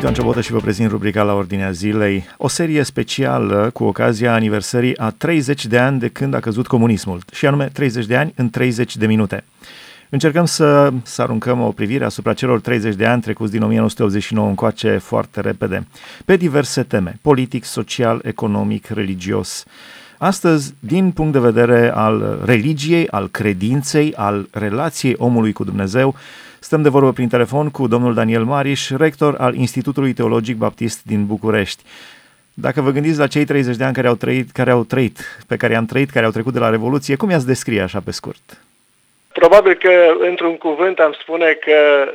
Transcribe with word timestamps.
Sunt 0.00 0.12
Ioan 0.12 0.24
Ciobotă 0.24 0.46
și 0.46 0.52
vă 0.52 0.60
prezint 0.60 0.90
rubrica 0.90 1.22
la 1.22 1.34
ordinea 1.34 1.70
zilei, 1.70 2.24
o 2.36 2.48
serie 2.48 2.82
specială 2.82 3.70
cu 3.72 3.84
ocazia 3.84 4.34
aniversării 4.34 4.98
a 4.98 5.10
30 5.10 5.66
de 5.66 5.78
ani 5.78 5.98
de 5.98 6.08
când 6.08 6.34
a 6.34 6.40
căzut 6.40 6.66
comunismul, 6.66 7.20
și 7.32 7.46
anume 7.46 7.70
30 7.72 8.06
de 8.06 8.16
ani 8.16 8.32
în 8.36 8.50
30 8.50 8.96
de 8.96 9.06
minute. 9.06 9.44
Încercăm 10.08 10.44
să, 10.44 10.92
să 11.02 11.22
aruncăm 11.22 11.60
o 11.60 11.70
privire 11.70 12.04
asupra 12.04 12.32
celor 12.32 12.60
30 12.60 12.94
de 12.94 13.06
ani 13.06 13.22
trecuți 13.22 13.52
din 13.52 13.62
1989 13.62 14.48
încoace 14.48 14.96
foarte 14.96 15.40
repede, 15.40 15.86
pe 16.24 16.36
diverse 16.36 16.82
teme, 16.82 17.18
politic, 17.22 17.64
social, 17.64 18.20
economic, 18.24 18.86
religios. 18.86 19.64
Astăzi, 20.18 20.74
din 20.78 21.10
punct 21.10 21.32
de 21.32 21.38
vedere 21.38 21.90
al 21.94 22.42
religiei, 22.44 23.08
al 23.08 23.28
credinței, 23.28 24.14
al 24.14 24.48
relației 24.50 25.14
omului 25.18 25.52
cu 25.52 25.64
Dumnezeu, 25.64 26.14
stăm 26.60 26.82
de 26.82 26.88
vorbă 26.88 27.12
prin 27.12 27.28
telefon 27.28 27.70
cu 27.70 27.86
domnul 27.86 28.14
Daniel 28.14 28.44
Mariș, 28.44 28.90
rector 28.90 29.34
al 29.38 29.54
Institutului 29.54 30.12
Teologic 30.12 30.56
Baptist 30.56 31.04
din 31.04 31.26
București. 31.26 31.82
Dacă 32.54 32.80
vă 32.80 32.90
gândiți 32.90 33.18
la 33.18 33.26
cei 33.26 33.44
30 33.44 33.76
de 33.76 33.84
ani 33.84 33.94
care 33.94 34.08
au 34.08 34.14
trăit, 34.14 34.50
care 34.50 34.70
au 34.70 34.84
trăit, 34.84 35.18
pe 35.48 35.56
care 35.56 35.76
am 35.76 35.86
trăit, 35.86 36.10
care 36.10 36.24
au 36.24 36.30
trecut 36.30 36.52
de 36.52 36.58
la 36.58 36.70
Revoluție, 36.70 37.16
cum 37.16 37.30
i-ați 37.30 37.46
descrie 37.46 37.80
așa 37.80 38.00
pe 38.04 38.10
scurt? 38.10 38.42
Probabil 39.32 39.74
că, 39.74 40.16
într-un 40.18 40.56
cuvânt, 40.56 40.98
am 40.98 41.12
spune 41.20 41.52
că 41.52 42.08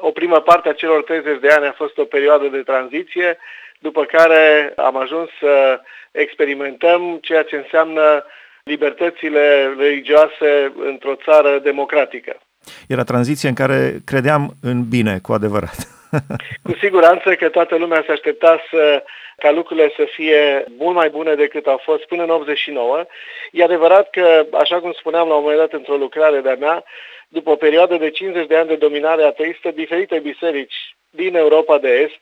o 0.00 0.10
primă 0.10 0.40
parte 0.40 0.68
a 0.68 0.72
celor 0.72 1.02
30 1.02 1.40
de 1.40 1.48
ani 1.48 1.66
a 1.66 1.72
fost 1.72 1.98
o 1.98 2.04
perioadă 2.04 2.46
de 2.46 2.62
tranziție, 2.62 3.38
după 3.78 4.04
care 4.04 4.72
am 4.76 4.96
ajuns 4.96 5.28
să 5.40 5.80
experimentăm 6.10 7.18
ceea 7.20 7.42
ce 7.42 7.56
înseamnă 7.56 8.24
libertățile 8.62 9.74
religioase 9.78 10.72
într-o 10.84 11.14
țară 11.14 11.58
democratică. 11.62 12.40
Era 12.88 13.04
tranziție 13.04 13.48
în 13.48 13.54
care 13.54 14.00
credeam 14.04 14.54
în 14.62 14.88
bine, 14.88 15.18
cu 15.22 15.32
adevărat. 15.32 15.76
Cu 16.66 16.72
siguranță 16.80 17.34
că 17.34 17.48
toată 17.48 17.76
lumea 17.76 18.02
se 18.06 18.12
aștepta 18.12 18.60
să, 18.70 19.04
ca 19.36 19.50
lucrurile 19.50 19.92
să 19.96 20.04
fie 20.14 20.64
mult 20.78 20.94
mai 20.94 21.08
bune 21.08 21.34
decât 21.34 21.66
au 21.66 21.80
fost 21.84 22.04
până 22.04 22.22
în 22.22 22.30
89. 22.30 23.04
E 23.52 23.64
adevărat 23.64 24.10
că, 24.10 24.46
așa 24.52 24.80
cum 24.80 24.92
spuneam 24.92 25.28
la 25.28 25.34
un 25.34 25.42
moment 25.42 25.58
dat 25.58 25.72
într-o 25.72 25.96
lucrare 25.96 26.40
de-a 26.40 26.54
mea, 26.54 26.84
după 27.28 27.50
o 27.50 27.56
perioadă 27.56 27.96
de 27.96 28.10
50 28.10 28.46
de 28.46 28.56
ani 28.56 28.68
de 28.68 28.76
dominare 28.76 29.22
ateistă, 29.22 29.70
diferite 29.70 30.18
biserici 30.18 30.96
din 31.10 31.36
Europa 31.36 31.78
de 31.78 31.88
Est 31.88 32.20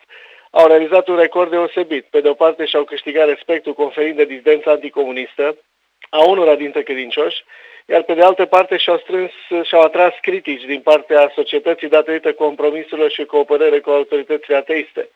au 0.50 0.66
realizat 0.66 1.08
un 1.08 1.16
record 1.16 1.50
deosebit. 1.50 2.04
Pe 2.10 2.20
de 2.20 2.28
o 2.28 2.34
parte 2.34 2.64
și-au 2.64 2.84
câștigat 2.84 3.26
respectul 3.28 3.72
conferind 3.72 4.16
de 4.16 4.24
dizidența 4.24 4.70
anticomunistă 4.70 5.56
a 6.10 6.28
unora 6.28 6.54
dintre 6.54 6.82
credincioși, 6.82 7.44
iar 7.90 8.02
pe 8.02 8.14
de 8.14 8.22
altă 8.22 8.44
parte 8.44 8.76
și-au 8.76 8.98
strâns 8.98 9.30
și-au 9.62 9.82
atras 9.82 10.12
critici 10.20 10.64
din 10.64 10.80
partea 10.80 11.32
societății 11.34 11.88
datorită 11.88 12.32
compromisurilor 12.32 13.10
și 13.10 13.24
cooperării 13.24 13.80
cu 13.80 13.90
autoritățile 13.90 14.56
ateiste. 14.56 15.08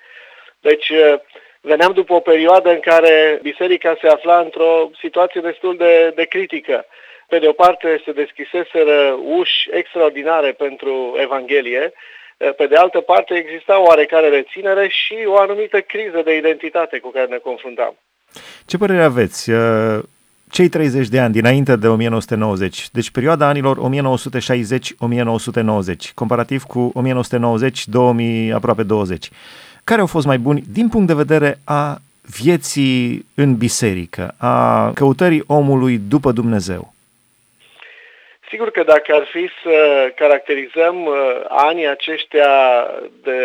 Deci 0.60 0.88
eh, 0.88 1.14
veneam 1.60 1.92
după 1.92 2.12
o 2.14 2.20
perioadă 2.20 2.70
în 2.70 2.80
care 2.80 3.38
biserica 3.42 3.96
se 4.00 4.08
afla 4.08 4.38
într-o 4.38 4.90
situație 5.00 5.40
destul 5.40 5.76
de, 5.76 6.12
de 6.14 6.24
critică. 6.24 6.86
Pe 7.28 7.38
de 7.38 7.48
o 7.48 7.52
parte 7.52 8.02
se 8.04 8.12
deschiseseră 8.12 9.18
uși 9.38 9.68
extraordinare 9.70 10.52
pentru 10.52 11.16
Evanghelie, 11.20 11.92
eh, 12.36 12.54
pe 12.56 12.66
de 12.66 12.76
altă 12.76 13.00
parte 13.00 13.34
exista 13.34 13.78
o 13.78 13.82
oarecare 13.82 14.28
reținere 14.28 14.88
și 14.88 15.16
o 15.26 15.36
anumită 15.36 15.80
criză 15.80 16.22
de 16.24 16.36
identitate 16.36 16.98
cu 16.98 17.10
care 17.10 17.26
ne 17.26 17.38
confruntam. 17.38 17.94
Ce 18.66 18.76
părere 18.76 19.02
aveți? 19.02 19.50
Eh, 20.52 20.58
cei 20.58 20.68
30 20.68 21.08
de 21.08 21.18
ani 21.18 21.32
dinainte 21.32 21.76
de 21.76 21.86
1990, 21.86 22.90
deci 22.90 23.10
perioada 23.10 23.46
anilor 23.46 23.78
1960-1990, 23.78 26.12
comparativ 26.14 26.62
cu 26.62 26.92
1990-2000, 26.96 28.52
aproape 28.54 28.82
20. 28.82 29.28
Care 29.84 30.00
au 30.00 30.06
fost 30.06 30.26
mai 30.26 30.38
buni 30.38 30.62
din 30.72 30.88
punct 30.88 31.06
de 31.06 31.14
vedere 31.14 31.58
a 31.64 31.98
vieții 32.42 33.26
în 33.34 33.56
biserică, 33.56 34.34
a 34.38 34.90
căutării 34.94 35.44
omului 35.46 36.00
după 36.08 36.32
Dumnezeu? 36.32 36.92
Sigur 38.48 38.70
că 38.70 38.82
dacă 38.82 39.14
ar 39.14 39.28
fi 39.32 39.48
să 39.62 40.08
caracterizăm 40.16 41.04
uh, 41.04 41.14
anii 41.48 41.88
aceștia 41.88 42.50
de 43.22 43.38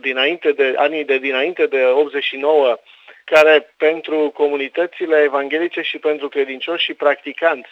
dinainte 0.00 0.52
de 0.52 0.74
anii 0.76 1.04
de 1.04 1.18
dinainte 1.18 1.66
de 1.66 1.84
89 1.94 2.78
care 3.24 3.74
pentru 3.76 4.30
comunitățile 4.34 5.22
evanghelice 5.22 5.80
și 5.80 5.98
pentru 5.98 6.28
credincioși 6.28 6.84
și 6.84 6.94
practicanți 6.94 7.70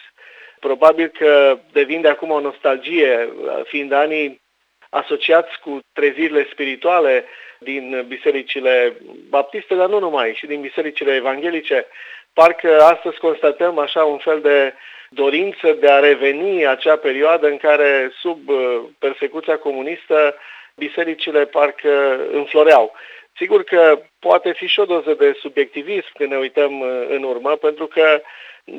probabil 0.67 1.07
că 1.07 1.57
devin 1.71 2.01
de 2.01 2.07
acum 2.07 2.29
o 2.29 2.39
nostalgie, 2.39 3.29
fiind 3.63 3.91
anii 3.91 4.41
asociați 4.89 5.59
cu 5.63 5.79
trezirile 5.93 6.47
spirituale 6.51 7.25
din 7.59 8.05
bisericile 8.07 8.93
baptiste, 9.29 9.75
dar 9.75 9.89
nu 9.89 9.99
numai, 9.99 10.33
și 10.35 10.45
din 10.45 10.61
bisericile 10.61 11.15
evanghelice. 11.15 11.85
Parcă 12.33 12.81
astăzi 12.81 13.17
constatăm 13.17 13.77
așa 13.77 14.03
un 14.03 14.17
fel 14.17 14.41
de 14.41 14.73
dorință 15.09 15.73
de 15.73 15.91
a 15.91 15.99
reveni 15.99 16.67
acea 16.67 16.95
perioadă 16.95 17.47
în 17.47 17.57
care, 17.57 18.11
sub 18.19 18.49
uh, 18.49 18.81
persecuția 18.99 19.57
comunistă, 19.57 20.35
bisericile 20.75 21.45
parcă 21.45 22.19
înfloreau. 22.31 22.93
Sigur 23.35 23.63
că 23.63 24.01
poate 24.19 24.51
fi 24.51 24.65
și 24.65 24.79
o 24.79 24.85
doză 24.85 25.13
de 25.13 25.37
subiectivism 25.39 26.11
când 26.17 26.29
ne 26.29 26.37
uităm 26.37 26.79
uh, 26.79 27.05
în 27.09 27.23
urmă, 27.23 27.55
pentru 27.55 27.85
că 27.85 28.21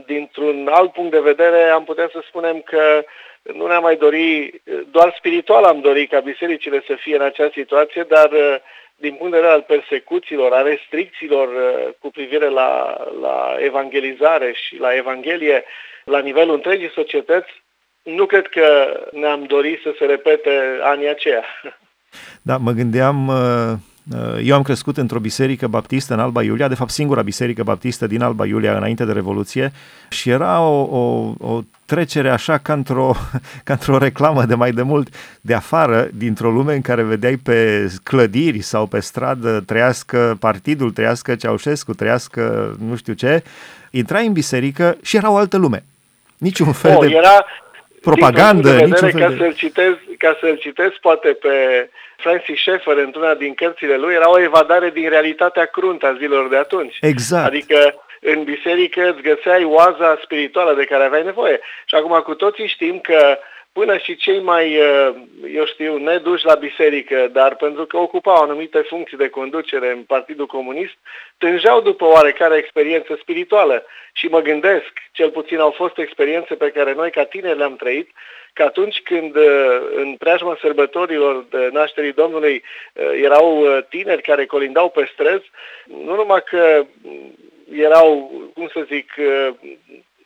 dintr-un 0.07 0.69
alt 0.71 0.93
punct 0.93 1.11
de 1.11 1.21
vedere 1.21 1.69
am 1.69 1.85
putea 1.85 2.09
să 2.13 2.25
spunem 2.29 2.61
că 2.61 3.05
nu 3.43 3.67
ne-am 3.67 3.83
mai 3.83 3.97
dori, 3.97 4.61
doar 4.91 5.15
spiritual 5.19 5.65
am 5.65 5.81
dorit 5.81 6.11
ca 6.11 6.21
bisericile 6.21 6.83
să 6.87 6.95
fie 6.95 7.15
în 7.15 7.23
acea 7.23 7.51
situație, 7.53 8.03
dar 8.09 8.31
uh, 8.31 8.57
din 8.97 9.15
punct 9.15 9.33
de 9.33 9.39
vedere 9.39 9.53
al 9.53 9.63
persecuțiilor, 9.63 10.53
a 10.53 10.63
restricțiilor 10.63 11.49
uh, 11.49 11.93
cu 11.99 12.11
privire 12.11 12.49
la, 12.49 12.97
la 13.21 13.57
evangelizare 13.59 14.53
și 14.53 14.77
la 14.79 14.95
Evanghelie 14.95 15.65
la 16.05 16.19
nivelul 16.19 16.55
întregii 16.55 16.91
societăți, 16.95 17.63
nu 18.03 18.27
cred 18.27 18.47
că 18.47 18.67
ne-am 19.13 19.45
dorit 19.45 19.81
să 19.83 19.95
se 19.99 20.05
repete 20.05 20.79
anii 20.83 21.09
aceia. 21.09 21.45
Da, 22.43 22.57
mă 22.57 22.71
gândeam 22.71 23.29
Uh, 23.29 23.73
eu 24.43 24.57
am 24.57 24.63
crescut 24.63 24.97
într-o 24.97 25.19
biserică 25.19 25.67
baptistă 25.67 26.15
în 26.15 26.21
Alba 26.21 26.43
Iulia, 26.43 26.69
de 26.69 26.75
fapt 26.75 26.91
singura 26.91 27.23
biserică 27.23 27.63
baptistă 27.63 28.07
din 28.07 28.23
Alba 28.23 28.47
Iulia 28.47 28.77
înainte 28.77 29.05
de 29.05 29.13
Revoluție 29.13 29.73
și 30.09 30.31
era 30.31 30.61
o, 30.61 30.83
o, 30.83 31.35
o 31.39 31.61
trecere 31.87 32.31
așa 32.31 32.59
ca 32.59 32.73
într-o, 32.73 33.15
ca 33.65 33.73
într-o 33.73 33.99
reclamă 33.99 34.45
de 34.45 34.55
mai 34.55 34.73
de 34.73 34.83
mult 34.83 35.15
de 35.41 35.55
afară, 35.55 36.09
dintr-o 36.15 36.51
lume 36.51 36.75
în 36.75 36.81
care 36.81 37.03
vedeai 37.03 37.37
pe 37.37 37.91
clădiri 38.03 38.61
sau 38.61 38.87
pe 38.87 39.01
stradă 39.01 39.61
trăiască 39.61 40.37
partidul, 40.41 40.91
trăiască 40.91 41.35
Ceaușescu, 41.35 41.95
trăiască 41.95 42.77
nu 42.89 42.97
știu 42.97 43.13
ce, 43.13 43.43
intrai 43.91 44.27
în 44.27 44.33
biserică 44.33 44.97
și 45.03 45.17
era 45.17 45.31
o 45.31 45.37
altă 45.37 45.57
lume. 45.57 45.85
Niciun 46.39 46.73
fel 46.73 46.97
oh, 46.97 47.07
de... 47.07 47.15
Era, 47.15 47.45
propagandă, 48.05 48.71
de 48.71 48.85
vedere, 48.85 49.11
ca 49.11 49.29
de... 49.29 49.37
să-l 49.37 49.55
citez, 49.55 49.93
ca 50.19 50.37
să-l 50.41 50.57
citez 50.57 50.91
poate 51.01 51.29
pe 51.29 51.89
Francis 52.17 52.59
Schaeffer 52.59 52.97
într-una 52.97 53.35
din 53.35 53.55
cărțile 53.55 53.97
lui, 53.97 54.15
era 54.15 54.31
o 54.31 54.41
evadare 54.41 54.91
din 54.91 55.09
realitatea 55.09 55.65
cruntă 55.65 56.07
a 56.07 56.17
zilelor 56.19 56.49
de 56.49 56.57
atunci. 56.57 56.97
Exact. 57.01 57.47
Adică 57.47 57.95
în 58.21 58.43
biserică 58.43 59.11
îți 59.11 59.23
găseai 59.23 59.65
oaza 59.65 60.19
spirituală 60.23 60.75
de 60.75 60.85
care 60.85 61.05
aveai 61.05 61.25
nevoie. 61.25 61.61
Și 61.85 61.95
acum 61.95 62.21
cu 62.21 62.35
toții 62.35 62.67
știm 62.67 62.99
că 62.99 63.39
până 63.79 63.97
și 63.99 64.17
cei 64.17 64.41
mai, 64.41 64.79
uh, 64.79 65.15
eu 65.55 65.67
știu, 65.67 65.97
neduși 65.97 66.45
la 66.45 66.55
biserică, 66.55 67.29
dar 67.33 67.57
pentru 67.57 67.85
că 67.87 67.97
ocupau 67.97 68.43
anumite 68.43 68.79
funcții 68.79 69.17
de 69.17 69.29
conducere 69.29 69.91
în 69.91 70.03
Partidul 70.03 70.47
Comunist, 70.47 70.95
tângeau 71.39 71.81
după 71.81 72.05
oarecare 72.05 72.57
experiență 72.57 73.19
spirituală. 73.21 73.87
Și 74.13 74.27
mă 74.27 74.41
gândesc, 74.41 74.93
cel 75.13 75.31
puțin 75.31 75.59
au 75.59 75.71
fost 75.71 75.99
experiențe 75.99 76.55
pe 76.55 76.71
care 76.71 76.95
noi 76.95 77.11
ca 77.11 77.25
tineri 77.25 77.59
le-am 77.59 77.77
trăit, 77.77 78.11
că 78.53 78.63
atunci 78.63 79.01
când 79.03 79.37
uh, 79.37 79.81
în 79.95 80.17
preajma 80.17 80.59
sărbătorilor 80.61 81.45
de 81.51 81.69
nașterii 81.73 82.13
Domnului 82.13 82.63
uh, 82.93 83.21
erau 83.23 83.67
tineri 83.89 84.23
care 84.23 84.47
colindau 84.47 84.89
pe 84.91 85.11
străzi, 85.13 85.51
nu 86.05 86.15
numai 86.15 86.43
că 86.43 86.87
erau, 87.73 88.31
cum 88.55 88.69
să 88.73 88.87
zic, 88.87 89.13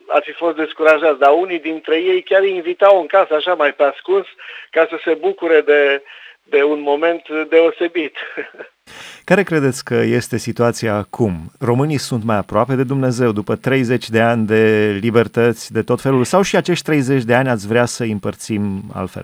ar 0.09 0.21
fi 0.25 0.31
fost 0.31 0.55
descurajați, 0.55 1.19
dar 1.19 1.31
unii 1.31 1.59
dintre 1.59 1.95
ei 1.95 2.21
chiar 2.21 2.41
îi 2.41 2.55
invitau 2.55 2.99
în 2.99 3.07
casă 3.07 3.33
așa 3.33 3.53
mai 3.53 3.73
pe 3.73 3.83
ascuns 3.83 4.25
ca 4.69 4.87
să 4.89 4.99
se 5.03 5.13
bucure 5.13 5.61
de, 5.61 6.03
de 6.43 6.63
un 6.63 6.81
moment 6.81 7.21
deosebit. 7.49 8.15
Care 9.29 9.43
credeți 9.43 9.83
că 9.83 9.93
este 9.93 10.37
situația 10.37 10.93
acum? 10.93 11.33
Românii 11.59 11.97
sunt 11.97 12.23
mai 12.23 12.37
aproape 12.37 12.73
de 12.73 12.83
Dumnezeu 12.83 13.31
după 13.31 13.55
30 13.55 14.09
de 14.09 14.19
ani 14.19 14.45
de 14.45 14.63
libertăți 15.01 15.73
de 15.73 15.81
tot 15.81 16.01
felul 16.01 16.23
sau 16.23 16.41
și 16.41 16.55
acești 16.55 16.83
30 16.83 17.23
de 17.23 17.33
ani 17.33 17.49
ați 17.49 17.67
vrea 17.67 17.85
să 17.85 18.03
îi 18.03 18.11
împărțim 18.11 18.61
altfel? 18.93 19.23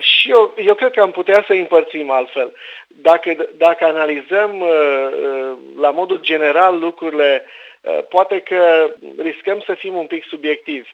Și 0.00 0.30
eu, 0.30 0.54
eu 0.56 0.74
cred 0.74 0.92
că 0.92 1.00
am 1.00 1.10
putea 1.10 1.44
să 1.46 1.52
îi 1.52 1.58
împărțim 1.58 2.10
altfel. 2.10 2.52
Dacă, 2.88 3.36
dacă 3.56 3.84
analizăm 3.84 4.60
uh, 4.60 4.68
uh, 4.68 5.52
la 5.80 5.90
modul 5.90 6.20
general 6.20 6.78
lucrurile 6.78 7.44
Uh, 7.44 7.63
poate 8.08 8.40
că 8.40 8.90
riscăm 9.18 9.62
să 9.66 9.74
fim 9.74 9.94
un 9.94 10.06
pic 10.06 10.24
subiectivi. 10.24 10.88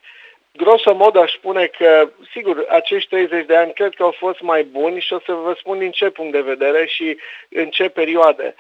grosomod 0.53 1.17
aș 1.17 1.33
spune 1.33 1.67
că, 1.67 2.11
sigur, 2.33 2.67
acești 2.69 3.09
30 3.09 3.47
de 3.47 3.57
ani 3.57 3.73
cred 3.73 3.95
că 3.95 4.03
au 4.03 4.15
fost 4.19 4.41
mai 4.41 4.63
buni 4.63 5.01
și 5.01 5.13
o 5.13 5.21
să 5.25 5.33
vă 5.33 5.55
spun 5.59 5.79
din 5.79 5.91
ce 5.91 6.11
punct 6.11 6.33
de 6.33 6.41
vedere 6.41 6.87
și 6.87 7.17
în 7.49 7.69
ce 7.69 7.89
perioade. 7.89 8.55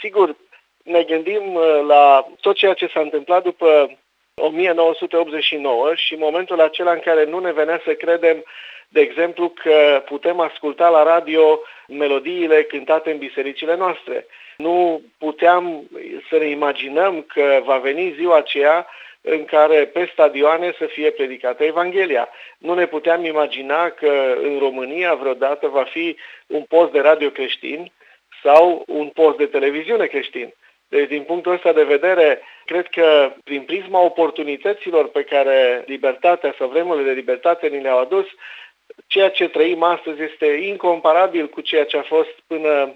Sigur, 0.00 0.36
ne 0.82 1.02
gândim 1.02 1.54
uh, 1.54 1.80
la 1.86 2.26
tot 2.40 2.56
ceea 2.56 2.74
ce 2.74 2.86
s-a 2.86 3.00
întâmplat 3.00 3.42
după 3.42 3.98
1989 4.34 5.94
și 5.94 6.14
momentul 6.14 6.60
acela 6.60 6.92
în 6.92 7.00
care 7.00 7.24
nu 7.24 7.38
ne 7.38 7.52
venea 7.52 7.80
să 7.84 7.92
credem, 7.92 8.44
de 8.92 9.00
exemplu, 9.00 9.48
că 9.48 10.02
putem 10.06 10.40
asculta 10.40 10.88
la 10.88 11.02
radio 11.02 11.60
melodiile 11.88 12.62
cântate 12.62 13.10
în 13.10 13.18
bisericile 13.18 13.76
noastre. 13.76 14.26
Nu 14.56 15.02
puteam 15.18 15.82
să 16.28 16.36
ne 16.36 16.46
imaginăm 16.46 17.22
că 17.22 17.60
va 17.64 17.76
veni 17.78 18.14
ziua 18.16 18.36
aceea 18.36 18.86
în 19.20 19.44
care 19.44 19.86
pe 19.86 20.08
stadioane 20.12 20.74
să 20.78 20.86
fie 20.86 21.10
predicată 21.10 21.64
Evanghelia. 21.64 22.28
Nu 22.58 22.74
ne 22.74 22.86
puteam 22.86 23.24
imagina 23.24 23.90
că 23.90 24.36
în 24.42 24.58
România 24.58 25.14
vreodată 25.14 25.68
va 25.68 25.82
fi 25.82 26.16
un 26.46 26.62
post 26.62 26.92
de 26.92 27.00
radio 27.00 27.28
creștin 27.28 27.92
sau 28.42 28.84
un 28.86 29.08
post 29.08 29.36
de 29.36 29.46
televiziune 29.46 30.06
creștin. 30.06 30.54
Deci, 30.88 31.08
din 31.08 31.22
punctul 31.22 31.52
ăsta 31.52 31.72
de 31.72 31.82
vedere, 31.82 32.40
cred 32.64 32.86
că 32.86 33.32
prin 33.44 33.62
prisma 33.62 34.00
oportunităților 34.00 35.08
pe 35.08 35.22
care 35.22 35.84
libertatea 35.86 36.54
sau 36.58 36.68
vremurile 36.68 37.08
de 37.08 37.14
libertate 37.14 37.66
ni 37.66 37.82
le-au 37.82 37.98
adus, 37.98 38.26
ceea 39.06 39.30
ce 39.30 39.48
trăim 39.48 39.82
astăzi 39.82 40.22
este 40.22 40.46
incomparabil 40.46 41.48
cu 41.48 41.60
ceea 41.60 41.84
ce 41.84 41.96
a 41.96 42.02
fost 42.02 42.34
până 42.46 42.94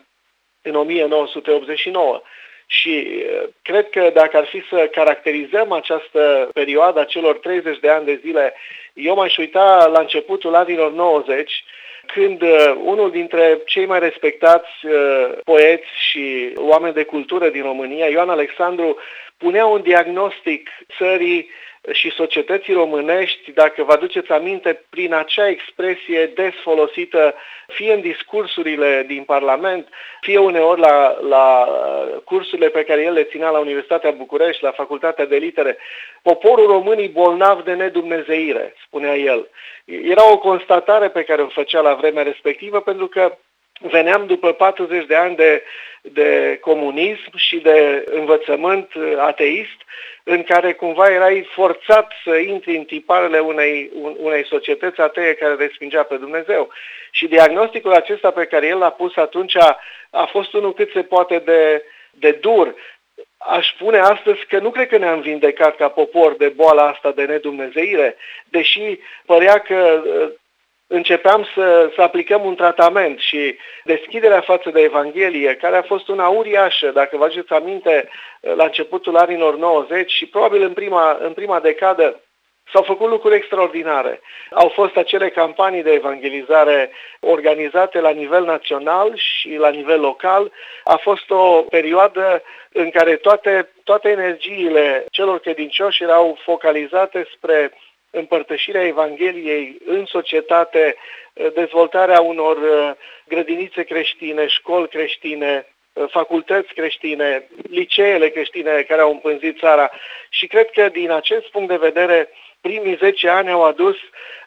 în 0.63 0.75
1989. 0.75 2.23
Și 2.67 3.25
cred 3.63 3.91
că 3.91 4.11
dacă 4.15 4.37
ar 4.37 4.47
fi 4.47 4.63
să 4.69 4.89
caracterizăm 4.93 5.73
această 5.73 6.49
perioadă 6.53 7.01
a 7.01 7.05
celor 7.05 7.39
30 7.39 7.79
de 7.79 7.89
ani 7.89 8.05
de 8.05 8.21
zile, 8.23 8.55
eu 8.93 9.15
m-aș 9.15 9.37
uita 9.37 9.91
la 9.93 10.01
începutul 10.01 10.55
anilor 10.55 10.93
90, 10.93 11.65
când 12.07 12.43
unul 12.85 13.11
dintre 13.11 13.61
cei 13.65 13.87
mai 13.87 13.99
respectați 13.99 14.71
poeți 15.45 15.87
și 16.11 16.53
oameni 16.57 16.95
de 16.95 17.05
cultură 17.05 17.49
din 17.49 17.63
România, 17.63 18.09
Ioan 18.09 18.31
Alexandru, 18.31 18.99
punea 19.37 19.67
un 19.67 19.83
diagnostic 19.83 20.71
țării 20.97 21.51
și 21.93 22.11
societății 22.11 22.75
românești, 22.75 23.53
dacă 23.53 23.83
vă 23.83 23.93
aduceți 23.93 24.33
aminte, 24.33 24.85
prin 24.91 25.15
acea 25.15 25.49
expresie 25.49 26.27
des 26.27 26.53
folosită 26.63 27.35
fie 27.67 27.93
în 27.93 28.01
discursurile 28.01 29.05
din 29.07 29.23
Parlament, 29.23 29.89
fie 30.21 30.39
uneori 30.39 30.81
la, 30.81 31.19
la 31.29 31.69
cursurile 32.25 32.69
pe 32.69 32.85
care 32.85 33.03
el 33.03 33.13
le 33.13 33.23
ținea 33.23 33.51
la 33.51 33.59
Universitatea 33.59 34.11
București, 34.11 34.63
la 34.63 34.71
Facultatea 34.71 35.27
de 35.27 35.37
Litere, 35.37 35.77
poporul 36.23 36.67
românii 36.67 37.09
bolnav 37.09 37.63
de 37.63 37.75
nedumnezeire, 37.75 38.75
spunea 38.87 39.17
el. 39.17 39.49
Era 39.85 40.33
o 40.33 40.39
constatare 40.39 41.09
pe 41.09 41.23
care 41.23 41.43
o 41.43 41.47
făcea 41.47 41.81
la 41.81 41.95
vremea 41.95 42.23
respectivă, 42.23 42.81
pentru 42.81 43.07
că 43.07 43.37
veneam 43.81 44.27
după 44.27 44.53
40 44.53 45.07
de 45.07 45.15
ani 45.15 45.37
de, 45.37 45.63
de 46.03 46.59
comunism 46.61 47.37
și 47.37 47.57
de 47.57 48.05
învățământ 48.11 48.93
ateist, 49.19 49.83
în 50.23 50.43
care 50.43 50.73
cumva 50.73 51.11
erai 51.11 51.49
forțat 51.55 52.13
să 52.25 52.37
intri 52.37 52.77
în 52.77 52.85
tiparele 52.85 53.39
unei, 53.39 53.91
unei 54.17 54.47
societăți 54.47 55.01
atee 55.01 55.35
care 55.35 55.55
respingea 55.55 56.03
pe 56.03 56.17
Dumnezeu. 56.17 56.69
Și 57.11 57.27
diagnosticul 57.27 57.93
acesta 57.93 58.31
pe 58.31 58.45
care 58.45 58.67
el 58.67 58.79
l-a 58.79 58.91
pus 58.91 59.17
atunci 59.17 59.57
a, 59.57 59.79
a 60.11 60.25
fost 60.25 60.53
unul 60.53 60.75
cât 60.75 60.91
se 60.93 61.03
poate 61.03 61.39
de, 61.39 61.83
de 62.11 62.31
dur. 62.31 62.75
Aș 63.37 63.73
spune 63.75 63.99
astăzi 63.99 64.47
că 64.49 64.59
nu 64.59 64.71
cred 64.71 64.89
că 64.89 64.97
ne-am 64.97 65.21
vindecat 65.21 65.77
ca 65.77 65.89
popor 65.89 66.37
de 66.37 66.49
boala 66.49 66.87
asta 66.89 67.11
de 67.11 67.25
nedumnezeire, 67.25 68.17
deși 68.45 68.99
părea 69.27 69.59
că 69.59 70.03
începeam 70.95 71.47
să, 71.55 71.91
să 71.95 72.03
aplicăm 72.03 72.45
un 72.45 72.55
tratament 72.55 73.19
și 73.19 73.57
deschiderea 73.85 74.41
față 74.41 74.71
de 74.71 74.81
Evanghelie, 74.81 75.55
care 75.55 75.77
a 75.77 75.83
fost 75.83 76.09
una 76.09 76.29
uriașă, 76.29 76.91
dacă 76.91 77.17
vă 77.17 77.25
aduceți 77.25 77.53
aminte, 77.53 78.09
la 78.41 78.65
începutul 78.65 79.17
anilor 79.17 79.57
90 79.57 80.11
și 80.11 80.27
probabil 80.27 80.63
în 80.63 80.73
prima, 80.73 81.19
în 81.21 81.33
prima 81.33 81.61
decadă, 81.61 82.21
S-au 82.73 82.83
făcut 82.83 83.09
lucruri 83.09 83.35
extraordinare. 83.35 84.21
Au 84.51 84.69
fost 84.69 84.97
acele 84.97 85.31
campanii 85.31 85.83
de 85.83 85.93
evangelizare 85.93 86.91
organizate 87.21 88.01
la 88.01 88.11
nivel 88.11 88.45
național 88.45 89.13
și 89.17 89.57
la 89.57 89.69
nivel 89.69 90.01
local. 90.01 90.53
A 90.85 90.97
fost 90.97 91.31
o 91.31 91.63
perioadă 91.63 92.43
în 92.73 92.91
care 92.91 93.17
toate, 93.17 93.69
toate 93.85 94.09
energiile 94.09 95.05
celor 95.11 95.41
credincioși 95.41 96.03
erau 96.03 96.39
focalizate 96.45 97.27
spre 97.37 97.73
împărtășirea 98.15 98.87
Evangheliei 98.87 99.77
în 99.87 100.05
societate, 100.05 100.97
dezvoltarea 101.55 102.21
unor 102.21 102.57
uh, 102.57 102.91
grădinițe 103.29 103.83
creștine, 103.83 104.47
școli 104.47 104.89
creștine, 104.89 105.67
uh, 105.93 106.05
facultăți 106.11 106.75
creștine, 106.75 107.49
liceele 107.71 108.29
creștine 108.29 108.85
care 108.89 109.01
au 109.01 109.11
împânzit 109.11 109.59
țara. 109.59 109.91
Și 110.29 110.47
cred 110.47 110.71
că 110.71 110.89
din 110.89 111.11
acest 111.11 111.47
punct 111.47 111.69
de 111.69 111.77
vedere, 111.77 112.29
primii 112.61 112.97
10 112.97 113.29
ani 113.29 113.51
au 113.51 113.65
adus 113.65 113.97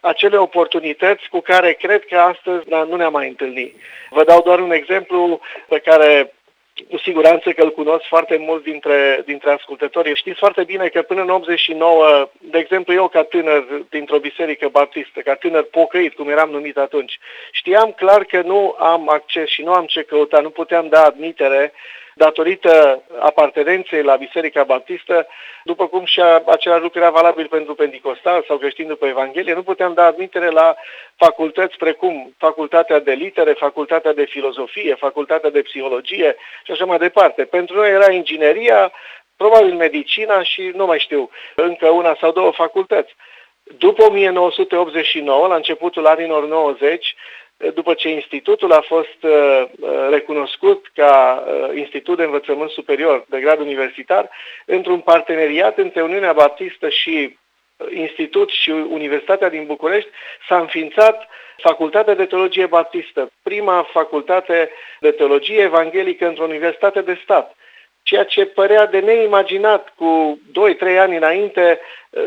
acele 0.02 0.38
oportunități 0.38 1.30
cu 1.30 1.40
care 1.40 1.74
cred 1.74 2.06
că 2.06 2.18
astăzi 2.18 2.64
nu 2.70 2.96
ne-am 2.96 3.12
mai 3.12 3.28
întâlnit. 3.28 3.76
Vă 4.10 4.24
dau 4.24 4.42
doar 4.42 4.60
un 4.60 4.72
exemplu 4.72 5.40
pe 5.68 5.80
care 5.80 6.34
cu 6.90 6.98
siguranță 6.98 7.52
că 7.52 7.64
îl 7.64 7.72
cunosc 7.72 8.06
foarte 8.08 8.38
mulți 8.38 8.64
dintre, 8.64 9.24
dintre 9.26 9.52
ascultători. 9.52 10.16
Știți 10.16 10.40
foarte 10.40 10.64
bine 10.64 10.88
că 10.88 11.02
până 11.02 11.22
în 11.22 11.30
89, 11.30 12.30
de 12.40 12.58
exemplu 12.58 12.94
eu 12.94 13.08
ca 13.08 13.24
tânăr 13.24 13.66
dintr-o 13.90 14.20
biserică 14.20 14.68
baptistă, 14.68 15.20
ca 15.20 15.36
tânăr 15.36 15.64
pocăit, 15.64 16.14
cum 16.14 16.30
eram 16.30 16.50
numit 16.50 16.78
atunci, 16.78 17.20
știam 17.52 17.92
clar 17.92 18.24
că 18.24 18.42
nu 18.42 18.76
am 18.80 19.10
acces 19.10 19.50
și 19.50 19.62
nu 19.62 19.72
am 19.72 19.86
ce 19.86 20.02
căuta, 20.02 20.40
nu 20.40 20.50
puteam 20.50 20.88
da 20.88 21.04
admitere 21.04 21.74
datorită 22.18 23.04
apartenenței 23.20 24.04
la 24.04 24.16
Biserica 24.16 24.64
Baptistă, 24.64 25.28
după 25.64 25.88
cum 25.88 26.06
și 26.06 26.22
același 26.46 26.82
lucru 26.82 27.00
era 27.00 27.10
valabil 27.10 27.48
pentru 27.48 27.74
Pentecostal 27.76 28.44
sau 28.48 28.58
creștin 28.58 28.88
după 28.88 29.06
Evanghelie, 29.06 29.54
nu 29.54 29.64
puteam 29.64 29.94
da 29.94 30.06
admitere 30.06 30.50
la 30.50 30.76
facultăți 31.16 31.78
precum 31.78 32.34
Facultatea 32.38 33.00
de 33.00 33.12
Litere, 33.12 33.52
Facultatea 33.52 34.14
de 34.14 34.26
Filozofie, 34.26 34.96
Facultatea 34.96 35.50
de 35.50 35.62
Psihologie 35.62 36.36
și 36.64 36.72
așa 36.72 36.86
mai 36.86 36.98
departe. 36.98 37.44
Pentru 37.46 37.76
noi 37.76 37.90
era 37.90 38.12
ingineria, 38.12 38.92
probabil 39.36 39.74
medicina 39.74 40.44
și 40.44 40.72
nu 40.76 40.86
mai 40.86 41.00
știu, 41.00 41.30
încă 41.56 41.88
una 41.90 42.18
sau 42.20 42.32
două 42.32 42.52
facultăți. 42.52 43.16
După 43.78 44.04
1989, 44.04 45.48
la 45.48 45.56
începutul 45.56 46.06
anilor 46.08 46.48
90, 46.48 47.16
după 47.58 47.94
ce 47.94 48.10
institutul 48.10 48.72
a 48.72 48.82
fost 48.82 49.24
uh, 49.24 49.64
uh, 49.80 50.08
recunoscut 50.10 50.92
ca 50.94 51.44
uh, 51.48 51.78
institut 51.78 52.18
de 52.18 52.24
învățământ 52.24 52.70
superior 52.70 53.26
de 53.30 53.40
grad 53.40 53.60
universitar, 53.60 54.30
într-un 54.66 55.00
parteneriat 55.00 55.78
între 55.78 56.02
Uniunea 56.02 56.34
Baptistă 56.34 56.90
și 56.90 57.38
Institut 57.94 58.50
și 58.50 58.70
Universitatea 58.70 59.50
din 59.50 59.66
București 59.66 60.10
s-a 60.48 60.60
înființat 60.60 61.28
Facultatea 61.58 62.16
de 62.16 62.26
Teologie 62.26 62.66
Baptistă, 62.66 63.32
prima 63.44 63.88
facultate 63.92 64.72
de 65.00 65.12
teologie 65.12 65.62
evanghelică 65.62 66.28
într-o 66.28 66.44
universitate 66.44 67.02
de 67.02 67.20
stat 67.24 67.56
ceea 68.10 68.24
ce 68.24 68.46
părea 68.46 68.86
de 68.86 69.00
neimaginat 69.00 69.94
cu 69.96 70.40
2-3 70.94 71.00
ani 71.00 71.16
înainte, 71.16 71.80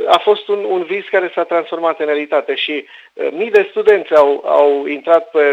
a 0.06 0.18
fost 0.18 0.49
un, 0.49 0.64
un 0.64 0.82
vis 0.82 1.04
care 1.10 1.30
s-a 1.34 1.44
transformat 1.44 2.00
în 2.00 2.06
realitate 2.06 2.54
și 2.54 2.84
uh, 3.12 3.28
mii 3.32 3.50
de 3.50 3.66
studenți 3.70 4.14
au, 4.14 4.42
au 4.46 4.87
intrat 4.87 5.30
pe, 5.30 5.44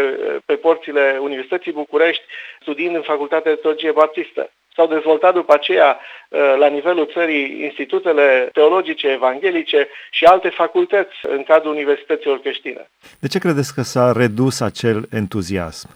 pe 0.46 0.54
porțile 0.54 1.18
Universității 1.20 1.72
București 1.72 2.22
studiind 2.60 2.94
în 2.94 3.02
Facultatea 3.02 3.52
de 3.52 3.60
Teologie 3.60 3.90
Baptistă. 3.90 4.50
S-au 4.74 4.86
dezvoltat 4.86 5.34
după 5.34 5.52
aceea 5.54 5.98
uh, 5.98 6.54
la 6.58 6.66
nivelul 6.66 7.10
țării 7.12 7.62
institutele 7.62 8.48
teologice, 8.52 9.06
evanghelice 9.08 9.88
și 10.10 10.24
alte 10.24 10.48
facultăți 10.48 11.16
în 11.22 11.42
cadrul 11.42 11.72
universităților 11.72 12.40
creștine. 12.40 12.90
De 13.20 13.28
ce 13.28 13.38
credeți 13.38 13.74
că 13.74 13.82
s-a 13.82 14.12
redus 14.16 14.60
acel 14.60 15.06
entuziasm? 15.10 15.88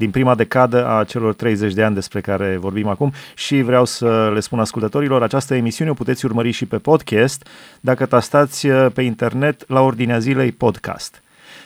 Din 0.00 0.10
prima 0.10 0.34
decadă 0.34 0.86
a 0.86 1.04
celor 1.04 1.34
30 1.34 1.72
de 1.72 1.82
ani 1.82 1.94
despre 1.94 2.20
care 2.20 2.56
vorbim 2.58 2.88
acum 2.88 3.10
și 3.36 3.62
vreau 3.62 3.84
să 3.84 4.30
le 4.34 4.40
spun 4.40 4.58
ascultătorilor, 4.58 5.22
această 5.22 5.54
emisiune 5.54 5.90
o 5.90 6.00
puteți 6.02 6.24
urmări 6.24 6.50
și 6.50 6.66
pe 6.66 6.76
podcast 6.76 7.40
dacă 7.80 8.06
tastați 8.06 8.66
uh, 8.66 8.86
pe 8.94 9.02
internet 9.02 9.68
la 9.68 9.80
ordinea 9.80 10.18
zilei 10.18 10.52
podcast. 10.52 11.22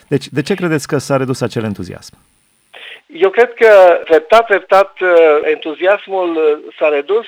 Deci, 0.07 0.27
de 0.27 0.41
ce 0.41 0.53
credeți 0.55 0.87
că 0.87 0.97
s-a 0.97 1.17
redus 1.17 1.41
acel 1.41 1.63
entuziasm? 1.63 2.13
Eu 3.07 3.29
cred 3.29 3.53
că 3.53 4.01
treptat, 4.05 4.45
treptat, 4.45 4.99
uh, 4.99 5.09
entuziasmul 5.43 6.29
uh, 6.35 6.73
s-a 6.77 6.89
redus 6.89 7.25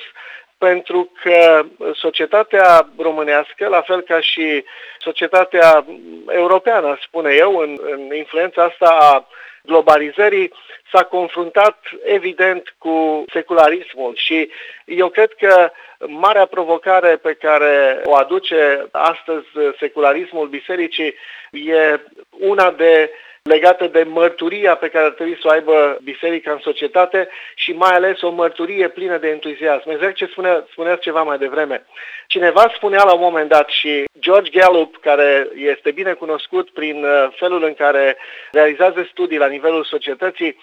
pentru 0.58 1.12
că 1.22 1.62
societatea 1.94 2.88
românească, 2.98 3.68
la 3.68 3.80
fel 3.80 4.00
ca 4.00 4.20
și 4.20 4.64
societatea 4.98 5.84
europeană, 6.28 6.98
spune 7.02 7.34
eu, 7.38 7.56
în, 7.56 7.78
în 7.92 8.00
influența 8.16 8.62
asta 8.62 8.96
a 9.00 9.26
globalizării 9.68 10.52
s-a 10.92 11.04
confruntat 11.04 11.78
evident 12.04 12.74
cu 12.78 13.24
secularismul 13.32 14.12
și 14.16 14.50
eu 14.84 15.08
cred 15.08 15.32
că 15.32 15.70
marea 16.06 16.46
provocare 16.46 17.16
pe 17.16 17.32
care 17.34 18.00
o 18.04 18.14
aduce 18.14 18.88
astăzi 18.90 19.46
secularismul 19.78 20.48
bisericii 20.48 21.14
e 21.50 22.00
una 22.30 22.70
de 22.70 23.10
legată 23.48 23.86
de 23.86 24.02
mărturia 24.02 24.74
pe 24.76 24.88
care 24.88 25.04
ar 25.04 25.10
trebui 25.10 25.38
să 25.40 25.46
o 25.46 25.50
aibă 25.50 25.98
biserica 26.02 26.52
în 26.52 26.58
societate 26.58 27.28
și 27.54 27.72
mai 27.72 27.94
ales 27.94 28.20
o 28.22 28.30
mărturie 28.30 28.88
plină 28.88 29.16
de 29.18 29.28
entuziasm. 29.28 29.90
Exact 29.90 30.14
ce 30.14 30.26
spunea, 30.26 30.64
spuneați 30.70 31.00
ceva 31.00 31.22
mai 31.22 31.38
devreme. 31.38 31.86
Cineva 32.26 32.72
spunea 32.74 33.04
la 33.04 33.14
un 33.14 33.20
moment 33.20 33.48
dat 33.48 33.68
și 33.68 34.04
George 34.18 34.58
Gallup, 34.58 34.96
care 34.96 35.48
este 35.54 35.90
bine 35.90 36.12
cunoscut 36.12 36.70
prin 36.70 37.04
uh, 37.04 37.28
felul 37.36 37.64
în 37.64 37.74
care 37.74 38.16
realizează 38.52 39.06
studii 39.10 39.38
la 39.38 39.46
nivelul 39.46 39.84
societății, 39.84 40.56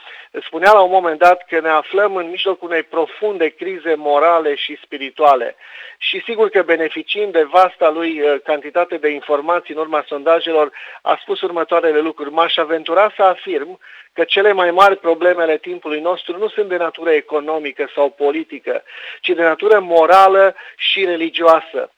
spunea 0.45 0.71
la 0.71 0.81
un 0.81 0.91
moment 0.91 1.19
dat 1.19 1.45
că 1.49 1.59
ne 1.59 1.69
aflăm 1.69 2.15
în 2.15 2.29
mijlocul 2.29 2.67
unei 2.69 2.83
profunde 2.83 3.47
crize 3.47 3.95
morale 3.97 4.55
și 4.55 4.77
spirituale. 4.83 5.55
Și 5.97 6.21
sigur 6.25 6.49
că 6.49 6.61
beneficiind 6.61 7.31
de 7.31 7.43
vasta 7.43 7.89
lui 7.89 8.21
uh, 8.21 8.35
cantitate 8.43 8.97
de 8.97 9.09
informații 9.09 9.73
în 9.73 9.79
urma 9.79 10.03
sondajelor, 10.07 10.71
a 11.01 11.17
spus 11.21 11.41
următoarele 11.41 11.99
lucruri. 11.99 12.31
M-aș 12.31 12.57
aventura 12.75 13.13
să 13.15 13.23
afirm 13.23 13.79
că 14.13 14.23
cele 14.23 14.51
mai 14.51 14.71
mari 14.71 14.97
probleme 14.97 15.41
ale 15.41 15.57
timpului 15.57 15.99
nostru 15.99 16.37
nu 16.37 16.47
sunt 16.47 16.69
de 16.69 16.77
natură 16.77 17.09
economică 17.11 17.89
sau 17.95 18.09
politică, 18.09 18.83
ci 19.21 19.29
de 19.29 19.43
natură 19.43 19.79
morală 19.79 20.55
și 20.77 21.05
religioasă. 21.05 21.89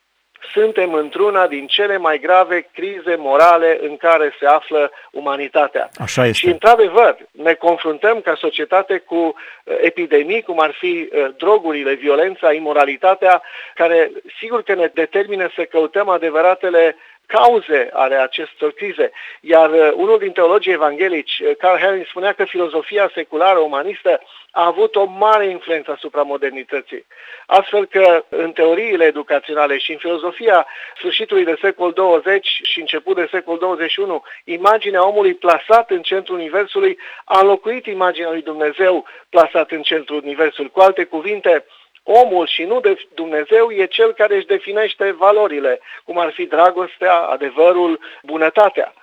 Suntem 0.53 0.93
într-una 0.93 1.47
din 1.47 1.67
cele 1.67 1.97
mai 1.97 2.19
grave 2.19 2.67
crize 2.73 3.15
morale 3.15 3.79
în 3.81 3.97
care 3.97 4.35
se 4.39 4.45
află 4.45 4.91
umanitatea. 5.11 5.89
Așa 5.99 6.25
este. 6.25 6.37
Și, 6.37 6.47
într-adevăr, 6.47 7.17
ne 7.31 7.53
confruntăm 7.53 8.21
ca 8.21 8.35
societate 8.35 8.97
cu 8.97 9.15
uh, 9.15 9.33
epidemii, 9.81 10.41
cum 10.41 10.59
ar 10.59 10.71
fi 10.71 11.09
uh, 11.11 11.27
drogurile, 11.37 11.93
violența, 11.93 12.53
imoralitatea, 12.53 13.41
care 13.73 14.11
sigur 14.39 14.63
că 14.63 14.73
ne 14.73 14.91
determină 14.93 15.49
să 15.55 15.63
căutăm 15.63 16.09
adevăratele 16.09 16.95
cauze 17.27 17.89
ale 17.93 18.15
acestor 18.15 18.71
crize. 18.71 19.11
Iar 19.41 19.69
uh, 19.71 19.91
unul 19.95 20.17
din 20.17 20.31
teologii 20.31 20.71
evanghelici, 20.71 21.39
uh, 21.39 21.55
Carl 21.57 21.77
Herring, 21.81 22.05
spunea 22.05 22.33
că 22.33 22.43
filozofia 22.45 23.11
seculară 23.13 23.59
umanistă 23.59 24.21
a 24.51 24.65
avut 24.65 24.95
o 24.95 25.05
mare 25.05 25.45
influență 25.45 25.91
asupra 25.91 26.21
modernității. 26.21 27.05
Astfel 27.45 27.85
că 27.85 28.25
în 28.29 28.51
teoriile 28.51 29.05
educaționale 29.05 29.77
și 29.77 29.91
în 29.91 29.97
filozofia 29.97 30.67
sfârșitului 30.97 31.43
de 31.43 31.57
secol 31.61 31.91
20 31.91 32.61
și 32.63 32.79
început 32.79 33.15
de 33.15 33.27
secol 33.31 33.57
21, 33.57 34.23
imaginea 34.43 35.07
omului 35.07 35.33
plasat 35.33 35.89
în 35.89 36.01
centrul 36.01 36.37
Universului 36.37 36.97
a 37.25 37.39
înlocuit 37.39 37.85
imaginea 37.85 38.29
lui 38.29 38.41
Dumnezeu 38.41 39.05
plasat 39.29 39.71
în 39.71 39.81
centrul 39.81 40.21
Universului. 40.23 40.71
Cu 40.71 40.79
alte 40.79 41.03
cuvinte, 41.03 41.65
omul 42.07 42.47
și 42.47 42.63
nu 42.63 42.79
de 42.79 42.97
Dumnezeu 43.13 43.71
e 43.71 43.85
cel 43.85 44.13
care 44.13 44.35
își 44.35 44.45
definește 44.45 45.11
valorile, 45.11 45.79
cum 46.03 46.17
ar 46.17 46.31
fi 46.31 46.45
dragostea, 46.45 47.15
adevărul, 47.15 47.99
bunătatea. 48.23 48.93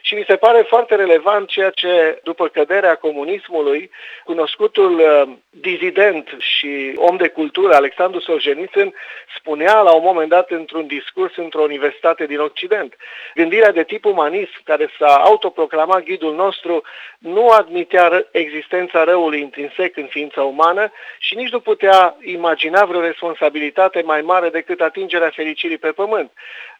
Și 0.00 0.14
mi 0.14 0.24
se 0.28 0.36
pare 0.36 0.62
foarte 0.62 0.94
relevant 0.94 1.48
ceea 1.48 1.70
ce, 1.70 2.20
după 2.22 2.48
căderea 2.48 2.94
comunismului, 2.94 3.90
cunoscutul 4.24 4.98
uh, 4.98 5.36
dizident 5.60 6.28
și 6.38 6.92
om 6.96 7.16
de 7.16 7.28
cultură 7.28 7.74
Alexandru 7.74 8.20
Solzhenitsyn 8.20 8.94
spunea 9.36 9.80
la 9.80 9.92
un 9.92 10.02
moment 10.02 10.28
dat 10.28 10.50
într-un 10.50 10.86
discurs 10.86 11.36
într-o 11.36 11.62
universitate 11.62 12.26
din 12.26 12.38
Occident. 12.38 12.96
Gândirea 13.34 13.72
de 13.72 13.82
tip 13.82 14.04
umanist, 14.04 14.60
care 14.64 14.90
s-a 14.98 15.14
autoproclamat 15.14 16.02
ghidul 16.02 16.34
nostru, 16.34 16.82
nu 17.18 17.48
admitea 17.48 18.26
existența 18.30 19.04
răului 19.04 19.40
intrinsec 19.40 19.96
în 19.96 20.06
ființa 20.06 20.42
umană 20.42 20.92
și 21.18 21.34
nici 21.34 21.50
nu 21.50 21.60
putea 21.60 22.16
imagina 22.22 22.84
vreo 22.84 23.00
responsabilitate 23.00 24.02
mai 24.04 24.20
mare 24.20 24.48
decât 24.48 24.80
atingerea 24.80 25.30
fericirii 25.30 25.78
pe 25.78 25.90
pământ. 25.90 26.30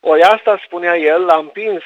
Ori 0.01 0.23
asta, 0.23 0.61
spunea 0.65 0.97
el, 0.97 1.29
a 1.29 1.37
împins 1.37 1.83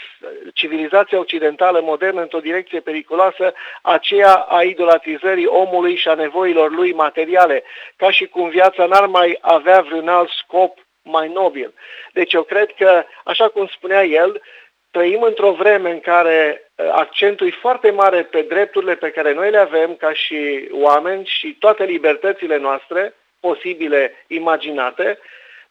civilizația 0.54 1.18
occidentală 1.18 1.80
modernă 1.80 2.20
într-o 2.20 2.38
direcție 2.38 2.80
periculoasă, 2.80 3.54
aceea 3.82 4.32
a 4.32 4.62
idolatrizării 4.62 5.46
omului 5.46 5.96
și 5.96 6.08
a 6.08 6.14
nevoilor 6.14 6.70
lui 6.70 6.81
materiale, 6.90 7.62
ca 7.96 8.10
și 8.10 8.26
cum 8.26 8.48
viața 8.48 8.86
n-ar 8.86 9.06
mai 9.06 9.38
avea 9.40 9.80
vreun 9.80 10.08
alt 10.08 10.30
scop 10.30 10.78
mai 11.02 11.28
nobil. 11.28 11.74
Deci 12.12 12.32
eu 12.32 12.42
cred 12.42 12.70
că, 12.76 13.04
așa 13.24 13.48
cum 13.48 13.66
spunea 13.66 14.04
el, 14.04 14.42
trăim 14.90 15.22
într-o 15.22 15.52
vreme 15.52 15.90
în 15.90 16.00
care 16.00 16.70
uh, 16.74 16.88
accentul 16.92 17.46
e 17.46 17.58
foarte 17.60 17.90
mare 17.90 18.22
pe 18.22 18.42
drepturile 18.42 18.94
pe 18.94 19.10
care 19.10 19.32
noi 19.32 19.50
le 19.50 19.58
avem 19.58 19.94
ca 19.94 20.12
și 20.12 20.68
oameni 20.70 21.26
și 21.26 21.56
toate 21.58 21.84
libertățile 21.84 22.56
noastre 22.56 23.14
posibile, 23.40 24.24
imaginate, 24.26 25.18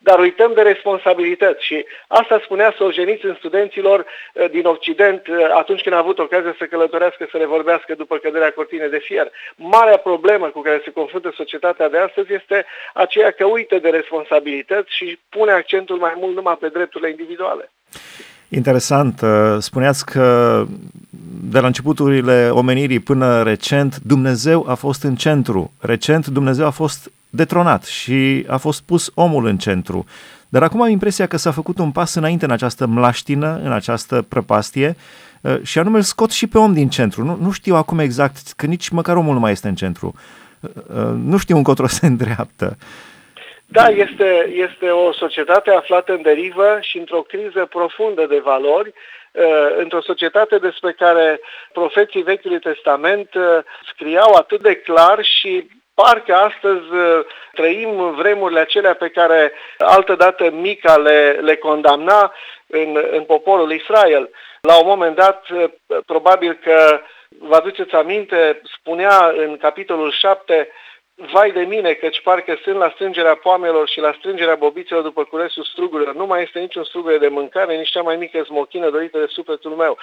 dar 0.03 0.19
uităm 0.19 0.51
de 0.53 0.61
responsabilități 0.61 1.65
și 1.65 1.85
asta 2.07 2.41
spunea 2.43 2.75
în 3.21 3.35
studenților 3.37 3.99
uh, 4.05 4.49
din 4.49 4.65
Occident 4.65 5.27
uh, 5.27 5.35
atunci 5.57 5.81
când 5.81 5.95
a 5.95 5.97
avut 5.97 6.19
ocazia 6.19 6.55
să 6.57 6.65
călătorească, 6.65 7.27
să 7.31 7.37
le 7.37 7.45
vorbească 7.45 7.93
după 7.97 8.17
căderea 8.17 8.51
cortinei 8.51 8.89
de 8.89 9.01
fier. 9.03 9.31
Marea 9.55 9.97
problemă 9.97 10.47
cu 10.47 10.61
care 10.61 10.81
se 10.83 10.91
confruntă 10.91 11.33
societatea 11.35 11.89
de 11.89 11.97
astăzi 11.97 12.33
este 12.33 12.65
aceea 12.93 13.31
că 13.31 13.45
uită 13.45 13.79
de 13.79 13.89
responsabilități 13.89 14.95
și 14.95 15.19
pune 15.29 15.51
accentul 15.51 15.97
mai 15.97 16.13
mult 16.17 16.35
numai 16.35 16.57
pe 16.59 16.67
drepturile 16.67 17.09
individuale. 17.09 17.71
Interesant. 18.49 19.21
Uh, 19.21 19.29
spuneați 19.59 20.05
că 20.05 20.65
de 21.51 21.59
la 21.59 21.67
începuturile 21.67 22.49
omenirii 22.51 22.99
până 22.99 23.43
recent, 23.43 23.97
Dumnezeu 23.97 24.65
a 24.67 24.73
fost 24.73 25.03
în 25.03 25.15
centru. 25.15 25.71
Recent, 25.81 26.27
Dumnezeu 26.27 26.65
a 26.65 26.69
fost 26.69 27.11
detronat 27.31 27.83
și 27.83 28.45
a 28.47 28.57
fost 28.57 28.81
pus 28.81 29.11
omul 29.15 29.45
în 29.45 29.57
centru. 29.57 30.05
Dar 30.49 30.63
acum 30.63 30.81
am 30.81 30.89
impresia 30.89 31.27
că 31.27 31.37
s-a 31.37 31.51
făcut 31.51 31.77
un 31.77 31.91
pas 31.91 32.15
înainte 32.15 32.45
în 32.45 32.51
această 32.51 32.85
mlaștină, 32.85 33.61
în 33.63 33.71
această 33.71 34.25
prăpastie 34.29 34.95
uh, 35.41 35.55
și 35.63 35.79
anume 35.79 35.97
îl 35.97 36.03
scot 36.03 36.31
și 36.31 36.47
pe 36.47 36.57
om 36.57 36.73
din 36.73 36.89
centru. 36.89 37.23
Nu, 37.23 37.37
nu 37.41 37.51
știu 37.51 37.75
acum 37.75 37.99
exact, 37.99 38.35
că 38.55 38.65
nici 38.65 38.89
măcar 38.89 39.15
omul 39.15 39.33
nu 39.33 39.39
mai 39.39 39.51
este 39.51 39.67
în 39.67 39.75
centru. 39.75 40.13
Uh, 40.61 41.13
nu 41.25 41.37
știu 41.37 41.55
încotro 41.55 41.87
se 41.87 42.05
îndreaptă. 42.05 42.77
Da, 43.65 43.87
este, 43.87 44.51
este 44.67 44.89
o 44.89 45.13
societate 45.13 45.71
aflată 45.71 46.11
în 46.13 46.21
derivă 46.21 46.77
și 46.81 46.97
într-o 46.97 47.21
criză 47.21 47.65
profundă 47.69 48.25
de 48.25 48.39
valori, 48.43 48.93
uh, 49.31 49.43
într-o 49.77 50.01
societate 50.01 50.57
despre 50.57 50.91
care 50.91 51.39
profeții 51.73 52.21
Vechiului 52.21 52.59
Testament 52.59 53.29
scriau 53.93 54.33
atât 54.33 54.61
de 54.61 54.75
clar 54.75 55.19
și 55.23 55.67
Parcă 56.01 56.35
astăzi 56.35 56.93
uh, 56.93 57.25
trăim 57.51 58.13
vremurile 58.15 58.59
acelea 58.59 58.93
pe 58.93 59.09
care 59.09 59.51
altădată 59.77 60.49
Mica 60.49 60.97
le, 60.97 61.39
le 61.41 61.55
condamna 61.55 62.33
în, 62.67 63.05
în 63.11 63.23
poporul 63.23 63.71
Israel. 63.71 64.29
La 64.61 64.79
un 64.79 64.87
moment 64.87 65.15
dat, 65.15 65.49
uh, 65.49 65.69
probabil 66.05 66.59
că 66.63 67.01
vă 67.39 67.55
aduceți 67.55 67.95
aminte, 67.95 68.61
spunea 68.79 69.33
în 69.35 69.57
capitolul 69.57 70.11
7 70.11 70.69
Vai 71.29 71.51
de 71.51 71.61
mine, 71.61 71.93
căci 71.93 72.21
parcă 72.21 72.59
sunt 72.63 72.75
la 72.75 72.89
strângerea 72.89 73.35
poamelor 73.35 73.87
și 73.87 73.99
la 73.99 74.15
strângerea 74.17 74.55
bobițelor 74.55 75.03
după 75.03 75.23
curesul 75.23 75.63
strugurilor. 75.63 76.15
Nu 76.15 76.25
mai 76.25 76.41
este 76.41 76.59
niciun 76.59 76.83
strugure 76.83 77.17
de 77.17 77.27
mâncare, 77.27 77.75
nici 77.75 77.89
cea 77.89 78.01
mai 78.01 78.15
mică 78.15 78.43
smochină 78.43 78.89
dorită 78.89 79.19
de 79.19 79.25
sufletul 79.25 79.71
meu. 79.71 79.97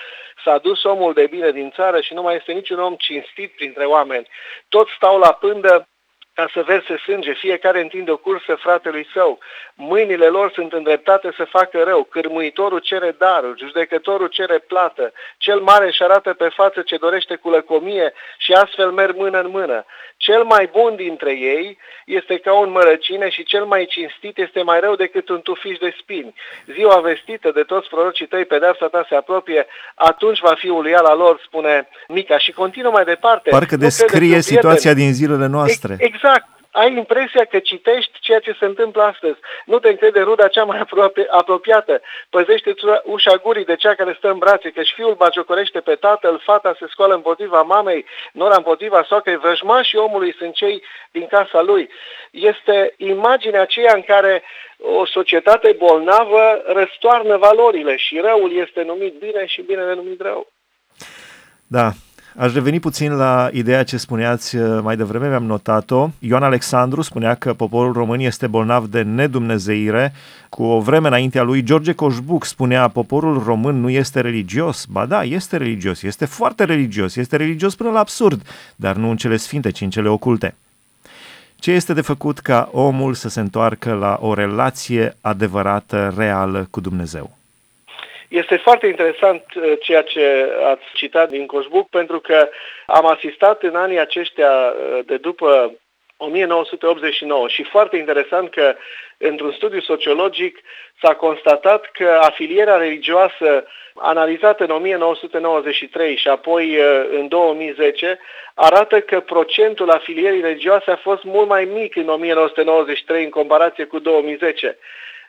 S-a 0.45 0.59
dus 0.59 0.85
omul 0.85 1.13
de 1.13 1.27
bine 1.27 1.51
din 1.51 1.71
țară 1.75 2.01
și 2.01 2.15
nu 2.15 2.23
mai 2.23 2.37
este 2.37 2.53
niciun 2.53 2.79
om 2.79 2.95
cinstit 2.95 3.53
printre 3.53 3.85
oameni. 3.85 4.29
Toți 4.69 4.93
stau 4.97 5.19
la 5.19 5.33
pândă 5.33 5.89
ca 6.39 6.49
să 6.53 6.63
verse 6.67 6.97
sânge, 6.97 7.33
fiecare 7.33 7.81
întinde 7.81 8.11
o 8.11 8.17
cursă 8.17 8.55
fratelui 8.55 9.07
său. 9.13 9.39
Mâinile 9.75 10.27
lor 10.27 10.51
sunt 10.53 10.73
îndreptate 10.73 11.33
să 11.37 11.45
facă 11.45 11.83
rău, 11.83 12.03
cârmuitorul 12.03 12.79
cere 12.79 13.15
darul, 13.19 13.57
judecătorul 13.59 14.27
cere 14.27 14.59
plată, 14.59 15.13
cel 15.39 15.61
mare 15.61 15.87
își 15.87 16.03
arată 16.03 16.33
pe 16.33 16.49
față 16.49 16.81
ce 16.83 16.97
dorește 16.97 17.35
cu 17.37 17.51
lăcomie 17.51 18.13
și 18.39 18.53
astfel 18.53 18.91
merg 18.91 19.17
mână 19.17 19.41
în 19.41 19.51
mână. 19.51 19.85
Cel 20.17 20.43
mai 20.45 20.69
bun 20.73 20.97
dintre 20.97 21.31
ei 21.31 21.79
este 22.05 22.39
ca 22.39 22.53
un 22.53 22.71
mărăcine 22.71 23.29
și 23.29 23.43
cel 23.45 23.65
mai 23.65 23.87
cinstit 23.87 24.39
este 24.39 24.63
mai 24.63 24.81
rău 24.81 24.95
decât 24.95 25.29
un 25.29 25.41
tufiș 25.41 25.79
de 25.79 25.95
spini. 26.01 26.35
Ziua 26.75 27.01
vestită 27.01 27.51
de 27.51 27.63
toți 27.63 27.89
prorocii 27.89 28.27
tăi, 28.27 28.45
pedeapsa 28.45 28.87
ta 28.87 29.07
se 29.09 29.15
apropie, 29.15 29.67
atunci 29.95 30.41
va 30.41 30.55
fi 30.59 30.69
uluiala 30.69 31.15
lor, 31.15 31.41
spune 31.45 31.89
Mica. 32.09 32.39
Și 32.39 32.53
continuă 32.53 32.93
mai 32.93 33.05
departe. 33.05 33.51
Parcă 33.51 33.77
descrie 33.77 34.41
situația 34.41 34.95
din 34.95 35.13
zilele 35.13 35.47
noastre. 35.47 35.97
Exact 35.99 36.28
Exact. 36.29 36.57
Ai 36.71 36.97
impresia 36.97 37.45
că 37.45 37.59
citești 37.59 38.19
ceea 38.21 38.39
ce 38.39 38.57
se 38.59 38.65
întâmplă 38.65 39.03
astăzi. 39.03 39.39
Nu 39.65 39.79
te 39.79 39.89
încrede 39.89 40.21
ruda 40.21 40.49
cea 40.49 40.65
mai 40.65 40.87
apropiată. 41.31 42.01
Păzește 42.31 42.75
ușa 43.05 43.37
gurii 43.37 43.65
de 43.65 43.77
cea 43.77 43.95
care 43.95 44.15
stă 44.19 44.31
în 44.31 44.39
brațe, 44.39 44.71
căci 44.71 44.93
fiul 44.95 45.15
bagiocorește 45.15 45.81
pe 45.81 45.95
tatăl, 45.95 46.41
fata 46.45 46.77
se 46.79 46.87
scoală 46.89 47.15
împotriva 47.15 47.63
mamei, 47.63 48.05
nora 48.33 48.57
împotriva 48.57 49.05
soacrei, 49.09 49.37
vrăjmașii 49.37 49.99
omului 49.99 50.35
sunt 50.39 50.55
cei 50.55 50.83
din 51.11 51.27
casa 51.27 51.61
lui. 51.61 51.89
Este 52.31 52.95
imaginea 52.97 53.61
aceea 53.61 53.93
în 53.95 54.03
care 54.03 54.43
o 54.79 55.07
societate 55.07 55.73
bolnavă 55.79 56.63
răstoarnă 56.67 57.37
valorile 57.37 57.97
și 57.97 58.21
răul 58.21 58.53
este 58.57 58.83
numit 58.83 59.15
bine 59.19 59.47
și 59.47 59.63
bine 59.63 59.95
numit 59.95 60.21
rău. 60.21 60.47
Da, 61.67 61.91
Aș 62.41 62.53
reveni 62.53 62.81
puțin 62.81 63.13
la 63.13 63.49
ideea 63.53 63.83
ce 63.83 63.97
spuneați 63.97 64.57
uh, 64.57 64.81
mai 64.83 64.97
devreme, 64.97 65.29
mi-am 65.29 65.45
notat-o. 65.45 66.09
Ioan 66.19 66.43
Alexandru 66.43 67.01
spunea 67.01 67.35
că 67.35 67.55
poporul 67.55 67.93
român 67.93 68.21
este 68.21 68.47
bolnav 68.47 68.87
de 68.87 69.03
nedumnezeire. 69.03 70.13
Cu 70.49 70.63
o 70.63 70.81
vreme 70.81 71.07
înaintea 71.07 71.43
lui, 71.43 71.63
George 71.63 71.93
Coșbuc 71.93 72.45
spunea 72.45 72.89
poporul 72.89 73.43
român 73.43 73.81
nu 73.81 73.91
este 73.91 74.21
religios. 74.21 74.85
Ba 74.85 75.07
da, 75.07 75.23
este 75.25 75.57
religios, 75.57 76.03
este 76.03 76.25
foarte 76.25 76.65
religios, 76.65 77.17
este 77.17 77.37
religios 77.37 77.75
până 77.75 77.91
la 77.91 77.99
absurd, 77.99 78.43
dar 78.77 78.97
nu 78.97 79.11
în 79.11 79.17
cele 79.17 79.37
sfinte, 79.37 79.71
ci 79.71 79.81
în 79.81 79.91
cele 79.91 80.09
oculte. 80.09 80.55
Ce 81.57 81.71
este 81.71 81.93
de 81.93 82.01
făcut 82.01 82.39
ca 82.39 82.69
omul 82.73 83.15
să 83.15 83.29
se 83.29 83.41
întoarcă 83.41 83.93
la 83.93 84.19
o 84.21 84.35
relație 84.35 85.17
adevărată, 85.21 86.13
reală 86.17 86.67
cu 86.71 86.81
Dumnezeu? 86.81 87.38
Este 88.29 88.57
foarte 88.57 88.87
interesant 88.87 89.45
uh, 89.55 89.73
ceea 89.81 90.03
ce 90.03 90.53
ați 90.65 90.85
citat 90.95 91.29
din 91.29 91.47
Coșbuc, 91.47 91.89
pentru 91.89 92.21
că 92.21 92.49
am 92.87 93.07
asistat 93.07 93.63
în 93.63 93.75
anii 93.75 93.99
aceștia 93.99 94.51
uh, 94.51 95.05
de 95.07 95.17
după 95.17 95.73
1989 96.17 97.49
și 97.49 97.63
foarte 97.63 97.97
interesant 97.97 98.51
că 98.51 98.75
într-un 99.19 99.53
studiu 99.53 99.81
sociologic 99.81 100.59
s-a 101.03 101.15
constatat 101.15 101.91
că 101.93 102.19
afilierea 102.23 102.77
religioasă 102.77 103.65
analizată 103.95 104.65
în 104.65 104.71
1993 104.71 106.17
și 106.17 106.29
apoi 106.29 106.77
uh, 106.77 107.07
în 107.11 107.29
2010 107.29 108.19
arată 108.55 109.01
că 109.01 109.21
procentul 109.21 109.91
afilierii 109.91 110.41
religioase 110.41 110.91
a 110.91 110.97
fost 110.97 111.23
mult 111.25 111.49
mai 111.49 111.65
mic 111.65 111.97
în 111.97 112.09
1993 112.09 113.25
în 113.25 113.31
comparație 113.31 113.85
cu 113.85 113.99
2010. 113.99 114.79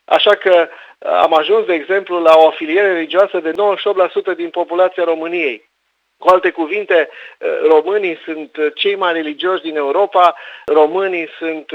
Așa 0.10 0.36
că 0.36 0.68
uh, 0.70 1.12
am 1.12 1.34
ajuns, 1.34 1.66
de 1.66 1.74
exemplu, 1.74 2.22
la 2.22 2.34
o 2.36 2.48
afiliere 2.48 2.94
religioasă 2.94 3.40
de 3.40 3.52
98% 4.34 4.36
din 4.36 4.50
populația 4.50 5.04
României. 5.04 5.70
Cu 6.18 6.28
alte 6.28 6.50
cuvinte, 6.50 7.10
uh, 7.40 7.60
românii 7.68 8.20
sunt 8.24 8.58
uh, 8.58 8.68
cei 8.76 8.96
mai 8.96 9.14
religioși 9.14 9.62
din 9.62 9.76
Europa, 9.76 10.36
românii 10.66 11.30
sunt 11.38 11.72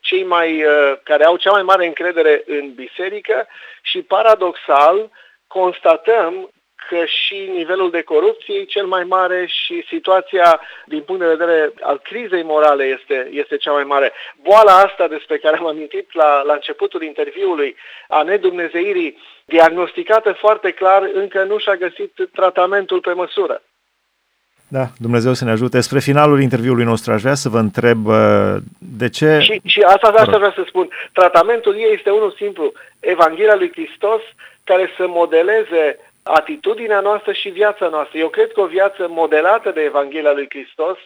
cei 0.00 0.24
mai, 0.24 0.64
care 1.02 1.24
au 1.24 1.36
cea 1.36 1.50
mai 1.50 1.62
mare 1.62 1.86
încredere 1.86 2.42
în 2.46 2.74
biserică 2.74 3.46
și 3.82 4.02
paradoxal 4.02 5.10
constatăm 5.46 6.32
că 6.32 6.48
și 7.04 7.50
nivelul 7.54 7.90
de 7.90 8.02
corupție 8.02 8.54
e 8.54 8.64
cel 8.64 8.86
mai 8.86 9.04
mare 9.04 9.46
și 9.46 9.84
situația 9.88 10.60
din 10.86 11.00
punct 11.00 11.20
de 11.20 11.34
vedere 11.36 11.72
al 11.80 12.00
crizei 12.02 12.42
morale 12.42 12.84
este, 12.84 13.28
este 13.32 13.56
cea 13.56 13.72
mai 13.72 13.84
mare. 13.84 14.12
Boala 14.42 14.76
asta 14.78 15.08
despre 15.08 15.36
care 15.38 15.56
am 15.56 15.66
amintit 15.66 16.14
la, 16.14 16.42
la 16.42 16.52
începutul 16.52 17.02
interviului, 17.02 17.76
a 18.08 18.22
nedumnezeirii, 18.22 19.18
diagnosticată 19.44 20.32
foarte 20.32 20.70
clar, 20.70 21.10
încă 21.14 21.42
nu 21.42 21.58
și-a 21.58 21.76
găsit 21.76 22.12
tratamentul 22.32 23.00
pe 23.00 23.12
măsură. 23.12 23.62
Da, 24.68 24.86
Dumnezeu 24.98 25.32
să 25.32 25.44
ne 25.44 25.50
ajute. 25.50 25.80
Spre 25.80 25.98
finalul 25.98 26.40
interviului 26.40 26.84
nostru 26.84 27.12
aș 27.12 27.20
vrea 27.20 27.34
să 27.34 27.48
vă 27.48 27.58
întreb 27.58 28.06
uh, 28.06 28.54
de 28.78 29.08
ce... 29.08 29.38
Și, 29.38 29.60
și 29.64 29.80
asta, 29.80 30.08
asta 30.08 30.36
vreau 30.36 30.52
să 30.52 30.64
spun. 30.66 30.88
Tratamentul 31.12 31.74
ei 31.74 31.92
este 31.94 32.10
unul 32.10 32.34
simplu. 32.36 32.72
Evanghelia 33.00 33.54
lui 33.54 33.70
Hristos 33.72 34.20
care 34.64 34.90
să 34.96 35.04
modeleze 35.08 35.98
atitudinea 36.24 37.00
noastră 37.00 37.32
și 37.32 37.48
viața 37.48 37.88
noastră. 37.88 38.18
Eu 38.18 38.28
cred 38.28 38.52
că 38.52 38.60
o 38.60 38.66
viață 38.66 39.08
modelată 39.08 39.70
de 39.70 39.82
Evanghelia 39.82 40.32
lui 40.32 40.46
Hristos 40.48 40.98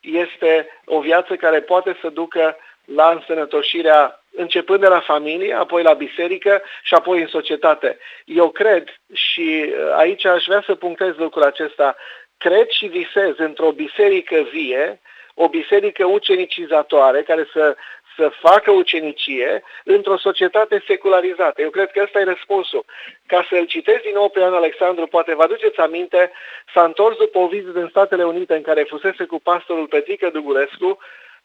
este 0.00 0.68
o 0.84 1.00
viață 1.00 1.36
care 1.36 1.60
poate 1.60 1.96
să 2.00 2.08
ducă 2.08 2.56
la 2.84 3.10
însănătoșirea 3.10 4.22
începând 4.36 4.80
de 4.80 4.86
la 4.86 5.00
familie, 5.00 5.54
apoi 5.54 5.82
la 5.82 5.92
biserică 5.92 6.62
și 6.82 6.94
apoi 6.94 7.20
în 7.20 7.26
societate. 7.26 7.98
Eu 8.24 8.50
cred 8.50 8.88
și 9.12 9.64
uh, 9.66 9.94
aici 9.96 10.24
aș 10.24 10.44
vrea 10.44 10.62
să 10.66 10.74
punctez 10.74 11.16
lucrul 11.16 11.42
acesta, 11.42 11.96
cred 12.36 12.68
și 12.68 12.86
visez 12.86 13.34
într-o 13.36 13.70
biserică 13.70 14.46
vie, 14.52 15.00
o 15.34 15.48
biserică 15.48 16.04
ucenicizatoare 16.04 17.22
care 17.22 17.48
să 17.52 17.76
să 18.16 18.32
facă 18.40 18.70
ucenicie 18.70 19.62
într-o 19.84 20.16
societate 20.16 20.82
secularizată. 20.86 21.62
Eu 21.62 21.70
cred 21.70 21.90
că 21.90 22.00
ăsta 22.02 22.20
e 22.20 22.24
răspunsul. 22.24 22.84
Ca 23.26 23.46
să-l 23.48 23.66
citesc 23.66 24.02
din 24.02 24.14
nou 24.14 24.28
pe 24.28 24.38
Ioan 24.40 24.54
Alexandru, 24.54 25.06
poate 25.06 25.34
vă 25.34 25.42
aduceți 25.42 25.78
aminte, 25.80 26.30
s-a 26.74 26.84
întors 26.84 27.16
după 27.16 27.38
o 27.38 27.46
vizită 27.46 27.78
în 27.78 27.88
Statele 27.88 28.24
Unite 28.24 28.54
în 28.54 28.62
care 28.62 28.82
fusese 28.82 29.24
cu 29.24 29.40
pastorul 29.40 29.86
Petrică 29.86 30.30
Dugurescu, 30.30 30.98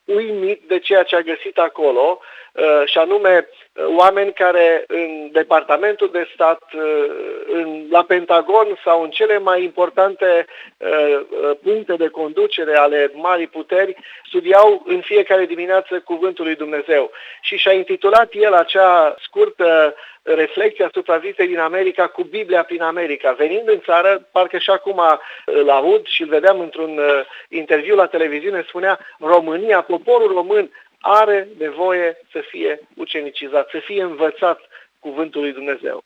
uimit 0.08 0.62
de 0.68 0.80
ceea 0.80 1.04
ce 1.04 1.16
a 1.16 1.22
găsit 1.22 1.58
acolo, 1.58 2.20
uh, 2.52 2.82
și 2.86 2.98
anume 2.98 3.48
uh, 3.48 3.86
oameni 3.98 4.34
care 4.34 4.84
în 4.88 5.30
Departamentul 5.32 6.10
de 6.12 6.30
Stat, 6.34 6.62
uh, 6.74 7.06
în, 7.48 7.88
la 7.90 8.04
Pentagon 8.04 8.80
sau 8.84 9.04
în 9.04 9.10
cele 9.10 9.38
mai 9.38 9.64
importante 9.64 10.46
puncte 11.64 11.94
de 11.96 12.08
conducere 12.08 12.78
ale 12.78 13.12
marii 13.14 13.48
puteri, 13.48 13.96
studiau 14.28 14.84
în 14.86 15.02
fiecare 15.02 15.46
dimineață 15.46 16.00
Cuvântul 16.00 16.46
lui 16.46 16.56
Dumnezeu. 16.56 17.12
Și 17.42 17.58
și-a 17.58 17.74
intitulat 17.74 18.30
el 18.32 18.54
acea 18.54 19.16
scurtă 19.20 19.96
reflecție 20.36 20.86
asupra 20.86 21.18
vizitei 21.18 21.48
din 21.48 21.60
America 21.60 22.08
cu 22.08 22.24
Biblia 22.24 22.64
prin 22.64 22.82
America. 22.82 23.36
Venind 23.38 23.68
în 23.70 23.80
țară, 23.86 24.28
parcă 24.32 24.58
și 24.58 24.70
acum 24.70 25.02
îl 25.46 25.70
aud 25.70 26.06
și 26.06 26.22
îl 26.22 26.28
vedeam 26.28 26.60
într-un 26.60 27.00
interviu 27.50 27.96
la 27.96 28.06
televiziune, 28.06 28.66
spunea 28.68 29.00
România, 29.20 29.82
poporul 29.82 30.32
român 30.34 30.70
are 31.00 31.48
nevoie 31.60 32.18
să 32.32 32.40
fie 32.50 32.80
ucenicizat, 32.96 33.70
să 33.70 33.80
fie 33.86 34.02
învățat 34.04 34.60
cuvântul 35.00 35.42
lui 35.42 35.54
Dumnezeu. 35.54 36.04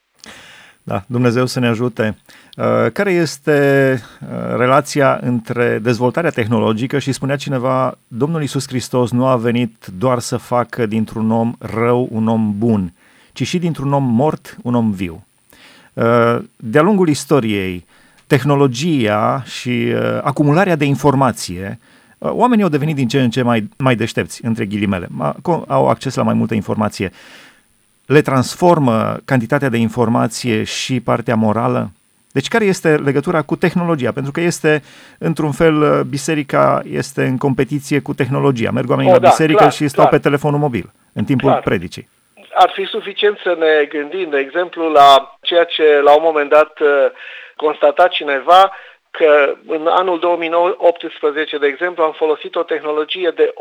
Da, 0.83 1.01
Dumnezeu 1.07 1.45
să 1.45 1.59
ne 1.59 1.67
ajute. 1.67 2.17
Uh, 2.57 2.91
care 2.93 3.11
este 3.11 3.93
uh, 3.93 4.55
relația 4.57 5.19
între 5.21 5.79
dezvoltarea 5.81 6.29
tehnologică 6.29 6.99
și 6.99 7.11
spunea 7.11 7.35
cineva, 7.35 7.97
Domnul 8.07 8.41
Isus 8.41 8.67
Hristos 8.67 9.11
nu 9.11 9.25
a 9.25 9.35
venit 9.35 9.85
doar 9.97 10.19
să 10.19 10.37
facă 10.37 10.85
dintr-un 10.85 11.31
om 11.31 11.53
rău 11.59 12.07
un 12.11 12.27
om 12.27 12.53
bun, 12.57 12.93
ci 13.33 13.47
și 13.47 13.59
dintr-un 13.59 13.93
om 13.93 14.03
mort 14.03 14.57
un 14.61 14.75
om 14.75 14.91
viu. 14.91 15.25
Uh, 15.93 16.37
de-a 16.55 16.81
lungul 16.81 17.09
istoriei, 17.09 17.85
tehnologia 18.27 19.43
și 19.45 19.93
acumularea 20.21 20.75
de 20.75 20.85
informație 20.85 21.79
Oamenii 22.23 22.63
au 22.63 22.69
devenit 22.69 22.95
din 22.95 23.07
ce 23.07 23.21
în 23.21 23.29
ce 23.29 23.41
mai, 23.41 23.69
mai 23.77 23.95
deștepți, 23.95 24.45
între 24.45 24.65
ghilimele, 24.65 25.07
au 25.67 25.87
acces 25.87 26.15
la 26.15 26.23
mai 26.23 26.33
multă 26.33 26.53
informație. 26.53 27.11
Le 28.05 28.21
transformă 28.21 29.19
cantitatea 29.25 29.69
de 29.69 29.77
informație 29.77 30.63
și 30.63 30.99
partea 30.99 31.35
morală? 31.35 31.91
Deci 32.31 32.47
care 32.47 32.65
este 32.65 32.95
legătura 32.95 33.41
cu 33.41 33.55
tehnologia? 33.55 34.11
Pentru 34.11 34.31
că 34.31 34.41
este, 34.41 34.83
într-un 35.17 35.51
fel, 35.51 36.03
biserica 36.03 36.83
este 36.91 37.25
în 37.25 37.37
competiție 37.37 37.99
cu 37.99 38.13
tehnologia. 38.13 38.71
Merg 38.71 38.89
oamenii 38.89 39.11
o, 39.11 39.13
la 39.13 39.19
da, 39.19 39.27
biserică 39.27 39.59
clar, 39.59 39.71
și 39.71 39.87
stau 39.87 40.05
clar. 40.05 40.19
pe 40.19 40.23
telefonul 40.27 40.59
mobil 40.59 40.91
în 41.13 41.23
timpul 41.23 41.49
clar. 41.49 41.61
predicii. 41.61 42.07
Ar 42.53 42.71
fi 42.73 42.85
suficient 42.85 43.37
să 43.43 43.55
ne 43.59 43.85
gândim, 43.89 44.29
de 44.29 44.37
exemplu, 44.37 44.89
la 44.89 45.37
ceea 45.41 45.63
ce 45.63 45.99
la 46.03 46.15
un 46.15 46.23
moment 46.23 46.49
dat 46.49 46.77
constata 47.55 48.07
cineva, 48.07 48.71
că 49.11 49.53
în 49.67 49.87
anul 49.87 50.19
2018, 50.19 51.57
de 51.57 51.67
exemplu, 51.67 52.03
am 52.03 52.11
folosit 52.17 52.55
o 52.55 52.63
tehnologie 52.63 53.31
de 53.35 53.53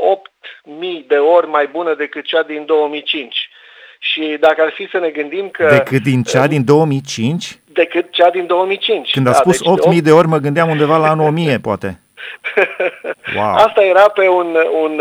8.000 1.03 1.07
de 1.07 1.17
ori 1.17 1.47
mai 1.47 1.67
bună 1.67 1.95
decât 1.95 2.25
cea 2.25 2.43
din 2.43 2.65
2005. 2.67 3.51
Și 3.99 4.37
dacă 4.41 4.63
ar 4.63 4.71
fi 4.71 4.89
să 4.91 4.99
ne 4.99 5.09
gândim 5.09 5.49
că... 5.49 5.67
Decât 5.71 6.03
din 6.03 6.23
cea 6.23 6.47
din 6.47 6.65
2005? 6.65 7.59
Decât 7.65 8.11
cea 8.11 8.31
din 8.31 8.47
2005. 8.47 9.13
Când 9.13 9.27
a 9.27 9.31
da, 9.31 9.37
spus 9.37 9.63
deci 9.63 9.89
8.000 9.89 9.95
de, 9.95 10.01
de 10.01 10.13
ori, 10.13 10.27
mă 10.27 10.39
gândeam 10.39 10.71
undeva 10.71 10.97
la 10.97 11.09
anul 11.09 11.27
1000, 11.27 11.59
poate. 11.59 12.01
Wow. 13.37 13.55
Asta 13.55 13.83
era 13.83 14.09
pe 14.09 14.29
un, 14.29 14.57
un, 14.83 15.01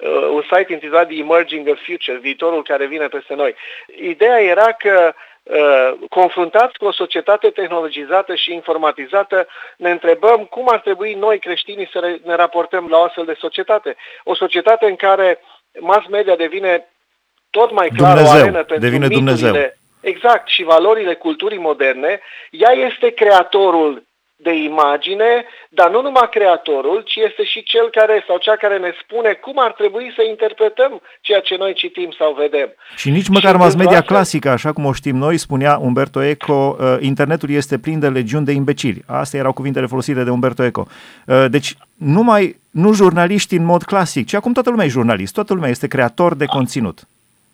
uh, 0.00 0.28
un 0.30 0.42
site 0.42 0.72
intitulat 0.72 1.08
The 1.08 1.18
Emerging 1.18 1.68
of 1.68 1.78
Future, 1.84 2.18
viitorul 2.18 2.62
care 2.62 2.86
vine 2.86 3.08
peste 3.08 3.34
noi. 3.34 3.54
Ideea 4.00 4.40
era 4.40 4.72
că 4.72 5.14
Uh, 5.42 5.98
confruntați 6.08 6.78
cu 6.78 6.84
o 6.84 6.92
societate 6.92 7.48
tehnologizată 7.48 8.34
și 8.34 8.52
informatizată, 8.52 9.46
ne 9.76 9.90
întrebăm 9.90 10.44
cum 10.44 10.68
ar 10.68 10.80
trebui 10.80 11.14
noi 11.14 11.38
creștinii 11.38 11.88
să 11.92 12.18
ne 12.24 12.34
raportăm 12.34 12.86
la 12.88 12.98
o 12.98 13.02
astfel 13.02 13.24
de 13.24 13.36
societate. 13.38 13.96
O 14.24 14.34
societate 14.34 14.86
în 14.86 14.96
care 14.96 15.40
mass 15.78 16.06
media 16.06 16.36
devine 16.36 16.88
tot 17.50 17.72
mai 17.72 17.88
clar 17.88 18.16
Dumnezeu, 18.16 18.38
o 18.38 18.40
arenă 18.40 18.64
pentru 18.64 18.88
devine 18.88 19.08
Dumnezeu. 19.08 19.54
Exact, 20.00 20.48
și 20.48 20.62
valorile 20.62 21.14
culturii 21.14 21.58
moderne, 21.58 22.20
ea 22.50 22.72
este 22.72 23.10
creatorul 23.10 24.02
de 24.42 24.54
imagine, 24.54 25.44
dar 25.68 25.90
nu 25.90 26.02
numai 26.02 26.28
creatorul, 26.30 27.02
ci 27.06 27.16
este 27.16 27.44
și 27.44 27.62
cel 27.62 27.90
care 27.90 28.24
sau 28.26 28.36
cea 28.38 28.56
care 28.56 28.78
ne 28.78 28.92
spune 29.02 29.32
cum 29.32 29.54
ar 29.58 29.72
trebui 29.72 30.12
să 30.16 30.22
interpretăm 30.22 31.00
ceea 31.20 31.40
ce 31.40 31.56
noi 31.56 31.72
citim 31.74 32.10
sau 32.18 32.32
vedem. 32.32 32.68
Și 32.96 33.10
nici 33.10 33.28
măcar 33.28 33.56
mass 33.56 33.74
media 33.74 33.98
astfel... 33.98 34.14
clasică, 34.14 34.48
așa 34.48 34.72
cum 34.72 34.84
o 34.84 34.92
știm 34.92 35.16
noi, 35.16 35.36
spunea 35.36 35.78
Umberto 35.78 36.22
Eco, 36.22 36.76
uh, 36.78 36.96
internetul 37.00 37.50
este 37.50 37.78
plin 37.78 37.98
de 37.98 38.08
legiuni 38.08 38.44
de 38.44 38.52
imbecili. 38.52 39.02
Astea 39.06 39.38
erau 39.38 39.52
cuvintele 39.52 39.86
folosite 39.86 40.24
de 40.24 40.30
Umberto 40.30 40.64
Eco. 40.64 40.86
Uh, 41.26 41.44
deci 41.50 41.74
numai, 41.96 42.56
nu 42.70 42.92
jurnaliști 42.92 43.54
în 43.56 43.64
mod 43.64 43.82
clasic, 43.82 44.26
ci 44.26 44.34
acum 44.34 44.52
toată 44.52 44.70
lumea 44.70 44.84
e 44.84 44.88
jurnalist, 44.88 45.34
toată 45.34 45.54
lumea 45.54 45.70
este 45.70 45.88
creator 45.88 46.34
de 46.34 46.44
conținut. 46.44 46.98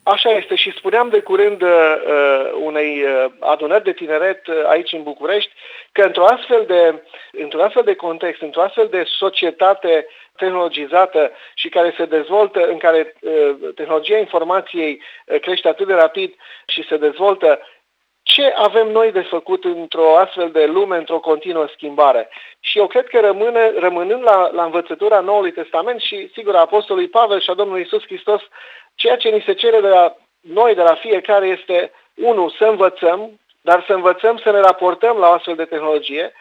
Așa 0.08 0.30
este 0.30 0.54
și 0.54 0.72
spuneam 0.76 1.08
de 1.08 1.20
curând 1.20 1.62
uh, 1.62 1.68
uh, 2.06 2.50
unei 2.60 3.02
uh, 3.02 3.30
adunări 3.40 3.84
de 3.84 3.92
tineret 3.92 4.46
uh, 4.46 4.54
aici 4.66 4.92
în 4.92 5.02
București 5.02 5.52
că 5.92 6.02
într-o 6.02 6.24
astfel 6.24 6.64
de, 6.66 7.02
într-un 7.32 7.60
astfel 7.60 7.82
de 7.82 7.94
context, 7.94 8.42
într-o 8.42 8.62
astfel 8.62 8.88
de 8.90 9.04
societate 9.06 10.06
tehnologizată 10.36 11.30
și 11.54 11.68
care 11.68 11.94
se 11.96 12.04
dezvoltă, 12.04 12.68
în 12.68 12.78
care 12.78 13.14
uh, 13.20 13.56
tehnologia 13.74 14.18
informației 14.18 15.02
uh, 15.26 15.40
crește 15.40 15.68
atât 15.68 15.86
de 15.86 15.94
rapid 15.94 16.34
și 16.66 16.86
se 16.88 16.96
dezvoltă, 16.96 17.60
ce 18.22 18.52
avem 18.56 18.88
noi 18.88 19.12
de 19.12 19.20
făcut 19.20 19.64
într-o 19.64 20.16
astfel 20.16 20.50
de 20.50 20.66
lume, 20.66 20.96
într-o 20.96 21.20
continuă 21.20 21.66
schimbare? 21.72 22.28
Și 22.60 22.78
eu 22.78 22.86
cred 22.86 23.06
că 23.06 23.20
rămâne, 23.20 23.72
rămânând 23.78 24.22
la, 24.22 24.50
la 24.52 24.64
învățătura 24.64 25.20
Noului 25.20 25.52
Testament 25.52 26.00
și, 26.00 26.30
sigur, 26.32 26.54
a 26.54 26.60
Apostolului 26.60 27.08
Pavel 27.08 27.40
și 27.40 27.50
a 27.50 27.54
Domnului 27.54 27.82
Isus 27.82 28.02
Hristos, 28.02 28.42
ceea 28.96 29.16
ce 29.16 29.28
ni 29.28 29.42
se 29.46 29.52
cere 29.52 29.80
de 29.80 29.88
la 29.88 30.16
noi, 30.40 30.74
de 30.74 30.82
la 30.82 30.94
fiecare, 30.94 31.46
este, 31.46 31.92
unu, 32.14 32.48
să 32.48 32.64
învățăm, 32.64 33.40
dar 33.60 33.84
să 33.86 33.92
învățăm 33.92 34.38
să 34.38 34.50
ne 34.50 34.60
raportăm 34.60 35.16
la 35.16 35.28
o 35.28 35.32
astfel 35.32 35.54
de 35.54 35.64
tehnologie, 35.64 36.32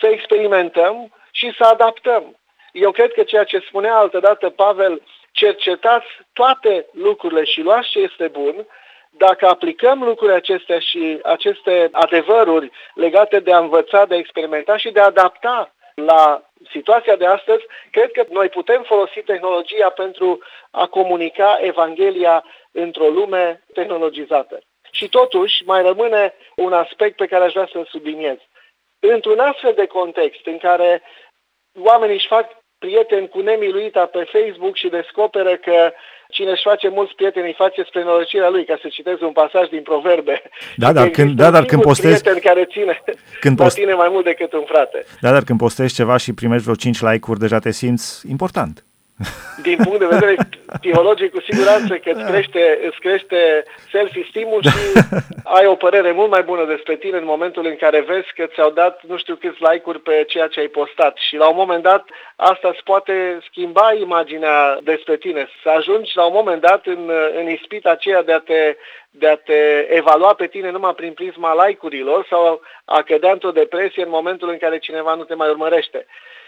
să 0.00 0.06
experimentăm 0.06 1.12
și 1.30 1.54
să 1.56 1.64
adaptăm. 1.64 2.36
Eu 2.72 2.90
cred 2.90 3.12
că 3.12 3.22
ceea 3.22 3.44
ce 3.44 3.58
spunea 3.58 3.94
altădată 3.96 4.50
Pavel, 4.50 5.02
cercetați 5.32 6.06
toate 6.32 6.86
lucrurile 6.92 7.44
și 7.44 7.60
luați 7.60 7.88
ce 7.88 7.98
este 7.98 8.28
bun, 8.28 8.66
dacă 9.10 9.46
aplicăm 9.46 10.02
lucrurile 10.02 10.36
acestea 10.36 10.78
și 10.78 11.18
aceste 11.22 11.88
adevăruri 11.92 12.70
legate 12.94 13.40
de 13.40 13.52
a 13.52 13.58
învăța, 13.58 14.04
de 14.04 14.14
a 14.14 14.18
experimenta 14.18 14.76
și 14.76 14.90
de 14.90 15.00
a 15.00 15.04
adapta 15.04 15.74
la 15.94 16.42
situația 16.70 17.16
de 17.16 17.26
astăzi, 17.26 17.64
cred 17.90 18.10
că 18.10 18.24
noi 18.30 18.48
putem 18.48 18.82
folosi 18.82 19.20
tehnologia 19.20 19.90
pentru 19.90 20.38
a 20.70 20.86
comunica 20.86 21.58
Evanghelia 21.60 22.44
într-o 22.70 23.08
lume 23.08 23.62
tehnologizată. 23.74 24.60
Și 24.90 25.08
totuși 25.08 25.62
mai 25.64 25.82
rămâne 25.82 26.34
un 26.56 26.72
aspect 26.72 27.16
pe 27.16 27.26
care 27.26 27.44
aș 27.44 27.52
vrea 27.52 27.68
să-l 27.72 27.88
subliniez. 27.90 28.36
Într-un 29.00 29.38
astfel 29.38 29.72
de 29.74 29.86
context 29.86 30.46
în 30.46 30.58
care 30.58 31.02
oamenii 31.80 32.14
își 32.14 32.26
fac 32.26 32.62
prieteni 32.78 33.28
cu 33.28 33.40
nemiluita 33.40 34.06
pe 34.06 34.24
Facebook 34.24 34.76
și 34.76 34.88
descoperă 34.88 35.56
că 35.56 35.92
cine 36.36 36.50
își 36.50 36.68
face 36.70 36.88
mulți 36.88 37.14
prieteni 37.14 37.46
îi 37.46 37.60
face 37.62 37.82
spre 37.82 38.02
norocirea 38.04 38.48
lui, 38.48 38.64
ca 38.64 38.76
să 38.82 38.88
citez 38.88 39.20
un 39.20 39.32
pasaj 39.32 39.66
din 39.68 39.82
proverbe. 39.82 40.42
Da, 40.76 40.92
dar 40.92 41.08
când, 41.08 41.36
da, 41.36 41.50
dar 41.50 41.64
când 41.64 41.82
postezi... 41.82 42.22
prieten 42.22 42.42
care 42.48 42.64
ține 42.64 43.02
când 43.40 43.56
post... 43.56 43.76
tine 43.76 43.94
mai 43.94 44.08
mult 44.10 44.24
decât 44.24 44.52
un 44.52 44.64
frate. 44.66 45.04
Da, 45.20 45.30
dar 45.30 45.42
când 45.42 45.58
postezi 45.58 45.94
ceva 45.94 46.16
și 46.16 46.32
primești 46.32 46.62
vreo 46.62 46.74
5 46.74 47.00
like-uri, 47.00 47.38
deja 47.38 47.58
te 47.58 47.70
simți 47.70 48.30
important 48.30 48.84
din 49.62 49.76
punct 49.84 49.98
de 49.98 50.06
vedere 50.06 50.36
psihologic, 50.80 51.32
cu 51.32 51.40
siguranță 51.40 51.94
că 51.94 52.10
îți 52.10 52.24
crește, 52.24 52.78
îți 52.86 52.98
crește 52.98 53.64
self-esteem-ul 53.90 54.62
și 54.62 55.04
ai 55.58 55.66
o 55.66 55.74
părere 55.74 56.12
mult 56.12 56.30
mai 56.30 56.42
bună 56.42 56.64
despre 56.64 56.96
tine 56.96 57.16
în 57.16 57.24
momentul 57.24 57.66
în 57.66 57.76
care 57.76 58.00
vezi 58.00 58.32
că 58.34 58.46
ți-au 58.46 58.70
dat 58.70 59.02
nu 59.02 59.16
știu 59.16 59.34
câți 59.34 59.62
like-uri 59.62 60.00
pe 60.00 60.24
ceea 60.28 60.46
ce 60.46 60.60
ai 60.60 60.66
postat. 60.66 61.16
Și 61.16 61.36
la 61.36 61.48
un 61.48 61.56
moment 61.56 61.82
dat 61.82 62.04
asta 62.36 62.68
îți 62.68 62.82
poate 62.82 63.38
schimba 63.48 63.92
imaginea 63.92 64.78
despre 64.82 65.16
tine. 65.16 65.48
Să 65.62 65.68
ajungi 65.68 66.10
la 66.14 66.24
un 66.24 66.32
moment 66.34 66.60
dat 66.60 66.86
în, 66.86 67.10
în 67.40 67.48
ispita 67.48 67.90
aceea 67.90 68.22
de 68.22 68.32
a 68.32 68.38
te 68.38 68.76
de 69.14 69.28
a 69.28 69.36
te 69.36 69.86
evalua 69.88 70.34
pe 70.34 70.46
tine 70.46 70.70
numai 70.70 70.94
prin 70.94 71.12
prisma 71.12 71.66
like-urilor 71.66 72.26
sau 72.28 72.60
a 72.84 73.02
cădea 73.02 73.32
într-o 73.32 73.50
depresie 73.50 74.02
în 74.02 74.08
momentul 74.08 74.48
în 74.48 74.58
care 74.58 74.78
cineva 74.78 75.14
nu 75.14 75.24
te 75.24 75.34
mai 75.34 75.48
urmărește. 75.48 76.06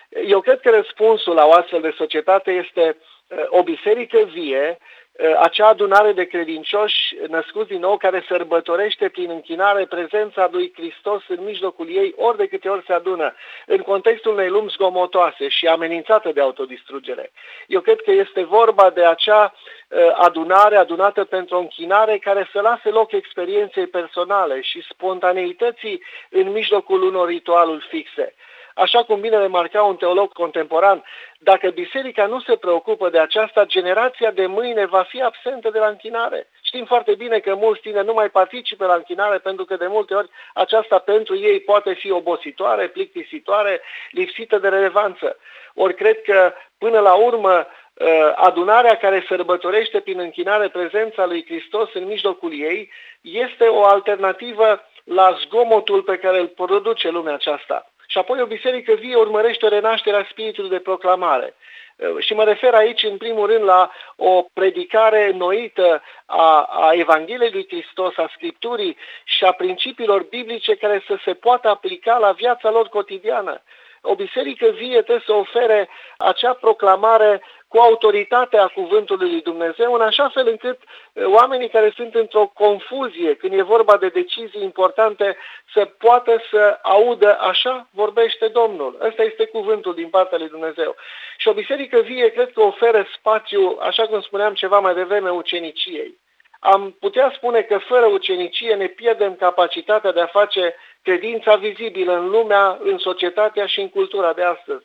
Eu 0.08 0.40
cred 0.40 0.60
că 0.60 0.70
răspunsul 0.70 1.34
la 1.34 1.44
o 1.44 1.52
astfel 1.52 1.80
de 1.80 1.94
societate 1.96 2.50
este 2.50 2.96
uh, 3.28 3.38
o 3.48 3.62
biserică 3.62 4.18
vie, 4.18 4.78
uh, 4.78 5.38
acea 5.40 5.66
adunare 5.66 6.12
de 6.12 6.24
credincioși 6.24 7.16
născuți 7.28 7.68
din 7.68 7.80
nou 7.80 7.96
care 7.96 8.24
sărbătorește 8.28 9.08
prin 9.08 9.30
închinare 9.30 9.86
prezența 9.86 10.48
lui 10.52 10.72
Hristos 10.74 11.22
în 11.28 11.44
mijlocul 11.44 11.88
ei 11.88 12.14
ori 12.16 12.36
de 12.36 12.46
câte 12.46 12.68
ori 12.68 12.84
se 12.86 12.92
adună, 12.92 13.34
în 13.66 13.78
contextul 13.78 14.32
unei 14.32 14.48
lumi 14.48 14.68
zgomotoase 14.68 15.48
și 15.48 15.66
amenințată 15.66 16.32
de 16.32 16.40
autodistrugere. 16.40 17.30
Eu 17.66 17.80
cred 17.80 18.00
că 18.00 18.10
este 18.10 18.42
vorba 18.42 18.90
de 18.90 19.04
acea 19.04 19.54
uh, 19.88 19.98
adunare 20.12 20.76
adunată 20.76 21.24
pentru 21.24 21.56
o 21.56 21.60
închinare 21.60 22.18
care 22.18 22.48
să 22.52 22.60
lase 22.60 22.88
loc 22.88 23.12
experienței 23.12 23.86
personale 23.86 24.60
și 24.60 24.86
spontaneității 24.88 26.02
în 26.30 26.50
mijlocul 26.50 27.02
unor 27.02 27.28
ritualuri 27.28 27.86
fixe. 27.88 28.34
Așa 28.74 29.02
cum 29.02 29.20
bine 29.20 29.38
remarca 29.38 29.82
un 29.82 29.96
teolog 29.96 30.32
contemporan, 30.32 31.04
dacă 31.38 31.70
biserica 31.70 32.26
nu 32.26 32.40
se 32.40 32.56
preocupă 32.56 33.08
de 33.08 33.18
aceasta, 33.18 33.64
generația 33.64 34.30
de 34.30 34.46
mâine 34.46 34.86
va 34.86 35.02
fi 35.02 35.22
absentă 35.22 35.70
de 35.70 35.78
la 35.78 35.86
închinare. 35.86 36.48
Știm 36.62 36.84
foarte 36.84 37.14
bine 37.14 37.38
că 37.38 37.54
mulți 37.54 37.80
tineri 37.80 38.06
nu 38.06 38.12
mai 38.12 38.28
participă 38.28 38.86
la 38.86 38.94
închinare 38.94 39.38
pentru 39.38 39.64
că 39.64 39.76
de 39.76 39.86
multe 39.86 40.14
ori 40.14 40.28
aceasta 40.54 40.98
pentru 40.98 41.36
ei 41.36 41.60
poate 41.60 41.92
fi 41.92 42.10
obositoare, 42.10 42.88
plictisitoare, 42.88 43.80
lipsită 44.10 44.58
de 44.58 44.68
relevanță. 44.68 45.36
Ori 45.74 45.94
cred 45.94 46.22
că 46.22 46.52
până 46.78 47.00
la 47.00 47.14
urmă 47.14 47.66
ă, 48.00 48.32
adunarea 48.36 48.96
care 48.96 49.24
sărbătorește 49.28 50.00
prin 50.00 50.18
închinare 50.18 50.68
prezența 50.68 51.26
lui 51.26 51.44
Hristos 51.44 51.88
în 51.92 52.04
mijlocul 52.04 52.52
ei 52.52 52.90
este 53.20 53.64
o 53.64 53.84
alternativă 53.84 54.88
la 55.04 55.36
zgomotul 55.44 56.02
pe 56.02 56.16
care 56.16 56.38
îl 56.38 56.46
produce 56.46 57.08
lumea 57.08 57.34
aceasta. 57.34 57.93
Și 58.14 58.20
apoi 58.20 58.40
o 58.40 58.46
biserică 58.46 58.92
vie 58.92 59.16
urmărește 59.16 59.68
renașterea 59.68 60.26
spiritului 60.30 60.70
de 60.70 60.78
proclamare. 60.78 61.54
Uh, 61.96 62.16
și 62.18 62.34
mă 62.34 62.44
refer 62.44 62.74
aici, 62.74 63.02
în 63.02 63.16
primul 63.16 63.46
rând, 63.46 63.64
la 63.64 63.90
o 64.16 64.42
predicare 64.52 65.30
noită 65.30 66.02
a, 66.26 66.62
a 66.62 66.92
Evangheliei 66.92 67.50
lui 67.50 67.66
Hristos, 67.68 68.16
a 68.16 68.30
Scripturii 68.34 68.96
și 69.24 69.44
a 69.44 69.52
principiilor 69.52 70.22
biblice 70.22 70.74
care 70.76 71.02
să 71.06 71.18
se 71.24 71.34
poată 71.34 71.68
aplica 71.68 72.18
la 72.18 72.32
viața 72.32 72.70
lor 72.70 72.88
cotidiană. 72.88 73.62
O 74.00 74.14
biserică 74.14 74.66
vie 74.66 75.02
trebuie 75.02 75.22
să 75.26 75.32
ofere 75.32 75.88
acea 76.16 76.52
proclamare 76.52 77.42
cu 77.74 77.80
autoritatea 77.80 78.66
cuvântului 78.66 79.30
lui 79.30 79.42
Dumnezeu, 79.42 79.92
în 79.92 80.00
așa 80.00 80.28
fel 80.28 80.46
încât 80.48 80.78
uh, 80.80 81.24
oamenii 81.24 81.68
care 81.68 81.92
sunt 81.96 82.14
într-o 82.14 82.50
confuzie 82.54 83.34
când 83.34 83.52
e 83.52 83.62
vorba 83.62 83.96
de 83.96 84.08
decizii 84.08 84.62
importante 84.62 85.36
să 85.72 85.84
poată 85.84 86.42
să 86.50 86.78
audă 86.82 87.38
așa 87.40 87.88
vorbește 87.90 88.46
Domnul. 88.48 88.98
Ăsta 89.00 89.22
este 89.22 89.44
cuvântul 89.46 89.94
din 89.94 90.08
partea 90.08 90.38
lui 90.38 90.48
Dumnezeu. 90.48 90.96
Și 91.36 91.48
o 91.48 91.52
biserică 91.52 91.98
vie 92.00 92.28
cred 92.28 92.52
că 92.52 92.60
oferă 92.60 93.06
spațiu, 93.18 93.78
așa 93.80 94.06
cum 94.06 94.20
spuneam 94.20 94.54
ceva 94.54 94.78
mai 94.78 94.94
devreme, 94.94 95.30
uceniciei. 95.30 96.18
Am 96.60 96.96
putea 97.00 97.32
spune 97.36 97.62
că 97.62 97.78
fără 97.78 98.06
ucenicie 98.06 98.74
ne 98.74 98.86
pierdem 98.86 99.34
capacitatea 99.34 100.12
de 100.12 100.20
a 100.20 100.26
face 100.26 100.74
credința 101.02 101.54
vizibilă 101.54 102.12
în 102.12 102.28
lumea, 102.28 102.78
în 102.82 102.98
societatea 102.98 103.66
și 103.66 103.80
în 103.80 103.88
cultura 103.88 104.32
de 104.32 104.42
astăzi. 104.42 104.84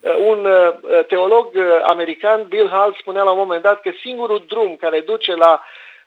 Uh, 0.00 0.16
un 0.16 0.44
uh, 0.44 1.04
teolog 1.06 1.50
uh, 1.54 1.80
american, 1.82 2.46
Bill 2.48 2.68
Hall, 2.68 2.96
spunea 3.00 3.22
la 3.22 3.30
un 3.30 3.38
moment 3.38 3.62
dat 3.62 3.80
că 3.80 3.90
singurul 4.00 4.44
drum 4.46 4.76
care 4.76 5.00
duce 5.00 5.34
la 5.34 5.62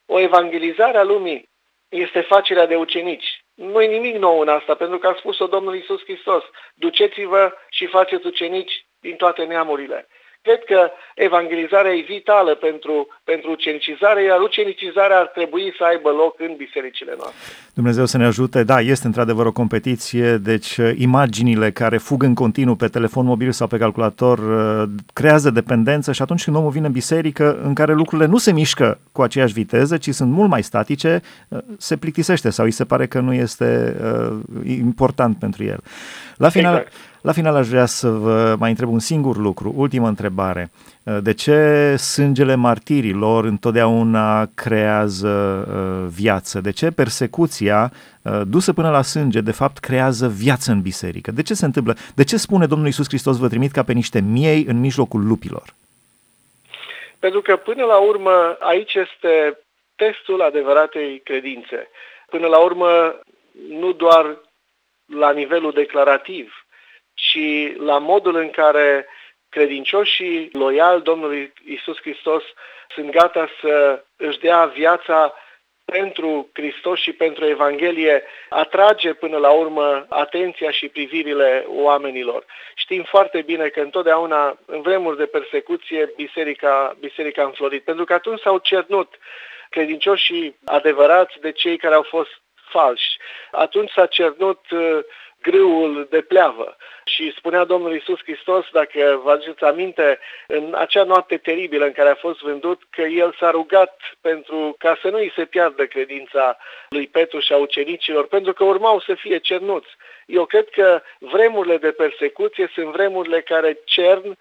o 0.05 0.19
evangelizare 0.19 0.97
a 0.97 1.03
lumii 1.03 1.49
este 1.89 2.21
facerea 2.21 2.65
de 2.65 2.75
ucenici. 2.75 3.43
Nu 3.53 3.81
e 3.81 3.87
nimic 3.87 4.15
nou 4.15 4.39
în 4.39 4.47
asta, 4.47 4.75
pentru 4.75 4.97
că 4.97 5.07
a 5.07 5.15
spus-o 5.17 5.47
Domnul 5.47 5.75
Isus 5.75 6.03
Hristos. 6.03 6.43
Duceți-vă 6.73 7.53
și 7.69 7.85
faceți 7.85 8.25
ucenici 8.25 8.85
din 8.99 9.15
toate 9.15 9.43
neamurile. 9.43 10.07
Cred 10.41 10.63
că 10.65 10.91
evangelizarea 11.15 11.91
e 11.91 12.03
vitală 12.07 12.55
pentru, 12.55 13.07
pentru 13.23 13.51
ucenicizare, 13.51 14.23
iar 14.23 14.39
ucenicizarea 14.39 15.19
ar 15.19 15.27
trebui 15.27 15.73
să 15.77 15.83
aibă 15.83 16.09
loc 16.09 16.39
în 16.39 16.53
bisericile 16.57 17.13
noastre. 17.17 17.39
Dumnezeu 17.73 18.05
să 18.05 18.17
ne 18.17 18.25
ajute. 18.25 18.63
Da, 18.63 18.79
este 18.79 19.07
într-adevăr 19.07 19.45
o 19.45 19.51
competiție, 19.51 20.37
deci 20.37 20.77
uh, 20.77 20.91
imaginile 20.97 21.71
care 21.71 21.97
fug 21.97 22.23
în 22.23 22.33
continuu 22.33 22.75
pe 22.75 22.87
telefon 22.87 23.25
mobil 23.25 23.51
sau 23.51 23.67
pe 23.67 23.77
calculator 23.77 24.37
uh, 24.39 24.89
creează 25.13 25.49
dependență 25.49 26.11
și 26.11 26.21
atunci 26.21 26.43
când 26.43 26.55
omul 26.55 26.71
vine 26.71 26.85
în 26.85 26.91
biserică 26.91 27.59
în 27.63 27.73
care 27.73 27.93
lucrurile 27.93 28.27
nu 28.27 28.37
se 28.37 28.51
mișcă 28.51 28.99
cu 29.11 29.21
aceeași 29.21 29.53
viteză, 29.53 29.97
ci 29.97 30.09
sunt 30.09 30.31
mult 30.31 30.49
mai 30.49 30.63
statice, 30.63 31.21
uh, 31.47 31.59
se 31.77 31.97
plictisește 31.97 32.49
sau 32.49 32.65
îi 32.65 32.71
se 32.71 32.85
pare 32.85 33.07
că 33.07 33.19
nu 33.19 33.33
este 33.33 33.95
uh, 34.03 34.37
important 34.65 35.39
pentru 35.39 35.63
el. 35.63 35.79
La 36.37 36.49
final, 36.49 36.75
exact. 36.75 36.93
La 37.21 37.31
final 37.31 37.55
aș 37.55 37.67
vrea 37.67 37.85
să 37.85 38.09
vă 38.09 38.55
mai 38.59 38.69
întreb 38.69 38.89
un 38.89 38.99
singur 38.99 39.37
lucru, 39.37 39.73
ultimă 39.75 40.07
întrebare. 40.07 40.71
Uh, 41.03 41.17
de 41.21 41.33
ce 41.33 41.95
sângele 41.95 42.55
martirilor 42.55 43.45
întotdeauna 43.45 44.49
creează 44.55 45.29
uh, 45.29 46.13
viață? 46.15 46.61
De 46.61 46.71
ce 46.71 46.91
persecuția 46.91 47.91
uh, 48.21 48.41
dusă 48.47 48.73
până 48.73 48.89
la 48.89 49.01
sânge, 49.01 49.41
de 49.41 49.51
fapt, 49.51 49.77
creează 49.77 50.27
viață 50.27 50.71
în 50.71 50.81
biserică? 50.81 51.31
De 51.31 51.41
ce 51.41 51.53
se 51.53 51.65
întâmplă? 51.65 51.95
De 52.15 52.23
ce 52.23 52.37
spune 52.37 52.65
Domnul 52.65 52.87
Iisus 52.87 53.07
Hristos, 53.07 53.37
vă 53.37 53.47
trimit 53.47 53.71
ca 53.71 53.83
pe 53.83 53.93
niște 53.93 54.19
miei 54.19 54.65
în 54.67 54.79
mijlocul 54.79 55.27
lupilor? 55.27 55.73
Pentru 57.19 57.41
că, 57.41 57.55
până 57.55 57.83
la 57.83 57.97
urmă, 57.97 58.57
aici 58.59 58.93
este 58.93 59.59
testul 59.95 60.41
adevăratei 60.41 61.21
credințe. 61.23 61.89
Până 62.29 62.47
la 62.47 62.59
urmă, 62.63 62.87
nu 63.69 63.91
doar 63.91 64.37
la 65.13 65.31
nivelul 65.31 65.71
declarativ, 65.71 66.65
ci 67.13 67.75
la 67.77 67.97
modul 67.97 68.35
în 68.35 68.49
care 68.49 69.07
credincioșii 69.49 70.49
loiali 70.53 71.01
Domnului 71.01 71.53
Isus 71.65 71.97
Hristos 71.99 72.43
sunt 72.93 73.11
gata 73.11 73.49
să 73.61 74.03
își 74.17 74.39
dea 74.39 74.65
viața 74.65 75.33
pentru 75.85 76.49
Hristos 76.53 76.99
și 76.99 77.11
pentru 77.11 77.45
Evanghelie 77.45 78.23
atrage 78.49 79.13
până 79.13 79.37
la 79.37 79.51
urmă 79.51 80.05
atenția 80.09 80.71
și 80.71 80.87
privirile 80.87 81.65
oamenilor. 81.67 82.45
Știm 82.75 83.03
foarte 83.03 83.41
bine 83.41 83.67
că 83.67 83.81
întotdeauna, 83.81 84.57
în 84.65 84.81
vremuri 84.81 85.17
de 85.17 85.25
persecuție, 85.25 86.13
biserica, 86.15 86.97
biserica 86.99 87.41
a 87.41 87.45
înflorit, 87.45 87.83
pentru 87.83 88.05
că 88.05 88.13
atunci 88.13 88.39
s-au 88.39 88.57
cernut 88.57 89.17
credincioșii 89.69 90.55
adevărați 90.65 91.39
de 91.39 91.51
cei 91.51 91.77
care 91.77 91.95
au 91.95 92.03
fost 92.03 92.29
falși. 92.71 93.17
Atunci 93.51 93.91
s-a 93.91 94.05
cernut 94.05 94.71
uh, 94.71 94.99
grâul 95.41 96.07
de 96.09 96.21
pleavă. 96.21 96.77
Și 97.05 97.33
spunea 97.37 97.63
Domnul 97.63 97.95
Isus 97.95 98.19
Hristos, 98.23 98.65
dacă 98.71 99.21
vă 99.23 99.31
aduceți 99.31 99.63
aminte, 99.63 100.19
în 100.47 100.75
acea 100.77 101.03
noapte 101.03 101.37
teribilă 101.37 101.85
în 101.85 101.91
care 101.91 102.09
a 102.09 102.15
fost 102.15 102.39
vândut, 102.39 102.81
că 102.89 103.01
El 103.01 103.35
s-a 103.39 103.51
rugat 103.51 103.99
pentru 104.21 104.75
ca 104.77 104.97
să 105.01 105.09
nu 105.09 105.17
îi 105.17 105.33
se 105.35 105.45
piardă 105.45 105.85
credința 105.85 106.57
lui 106.89 107.07
Petru 107.07 107.39
și 107.39 107.53
a 107.53 107.57
ucenicilor, 107.57 108.27
pentru 108.27 108.53
că 108.53 108.63
urmau 108.63 108.99
să 108.99 109.13
fie 109.13 109.37
cernuți. 109.37 109.89
Eu 110.25 110.45
cred 110.45 110.69
că 110.69 111.01
vremurile 111.19 111.77
de 111.77 111.91
persecuție 111.91 112.71
sunt 112.73 112.85
vremurile 112.85 113.41
care 113.41 113.79
cern 113.83 114.37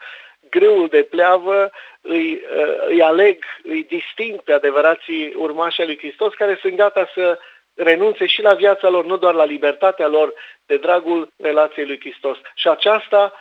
grâul 0.50 0.88
de 0.88 1.02
pleavă, 1.02 1.70
îi, 2.00 2.42
îi 2.88 3.02
aleg, 3.02 3.44
îi 3.62 3.84
disting 3.84 4.40
pe 4.40 4.52
adevărații 4.52 5.34
urmași 5.36 5.84
lui 5.84 5.98
Hristos, 5.98 6.34
care 6.34 6.58
sunt 6.60 6.74
gata 6.74 7.10
să 7.14 7.38
renunțe 7.82 8.26
și 8.26 8.42
la 8.42 8.54
viața 8.54 8.88
lor, 8.88 9.04
nu 9.04 9.16
doar 9.16 9.34
la 9.34 9.44
libertatea 9.44 10.06
lor, 10.06 10.34
de 10.66 10.76
dragul 10.76 11.32
relației 11.36 11.86
lui 11.86 12.00
Hristos. 12.00 12.38
Și 12.54 12.68
aceasta 12.68 13.32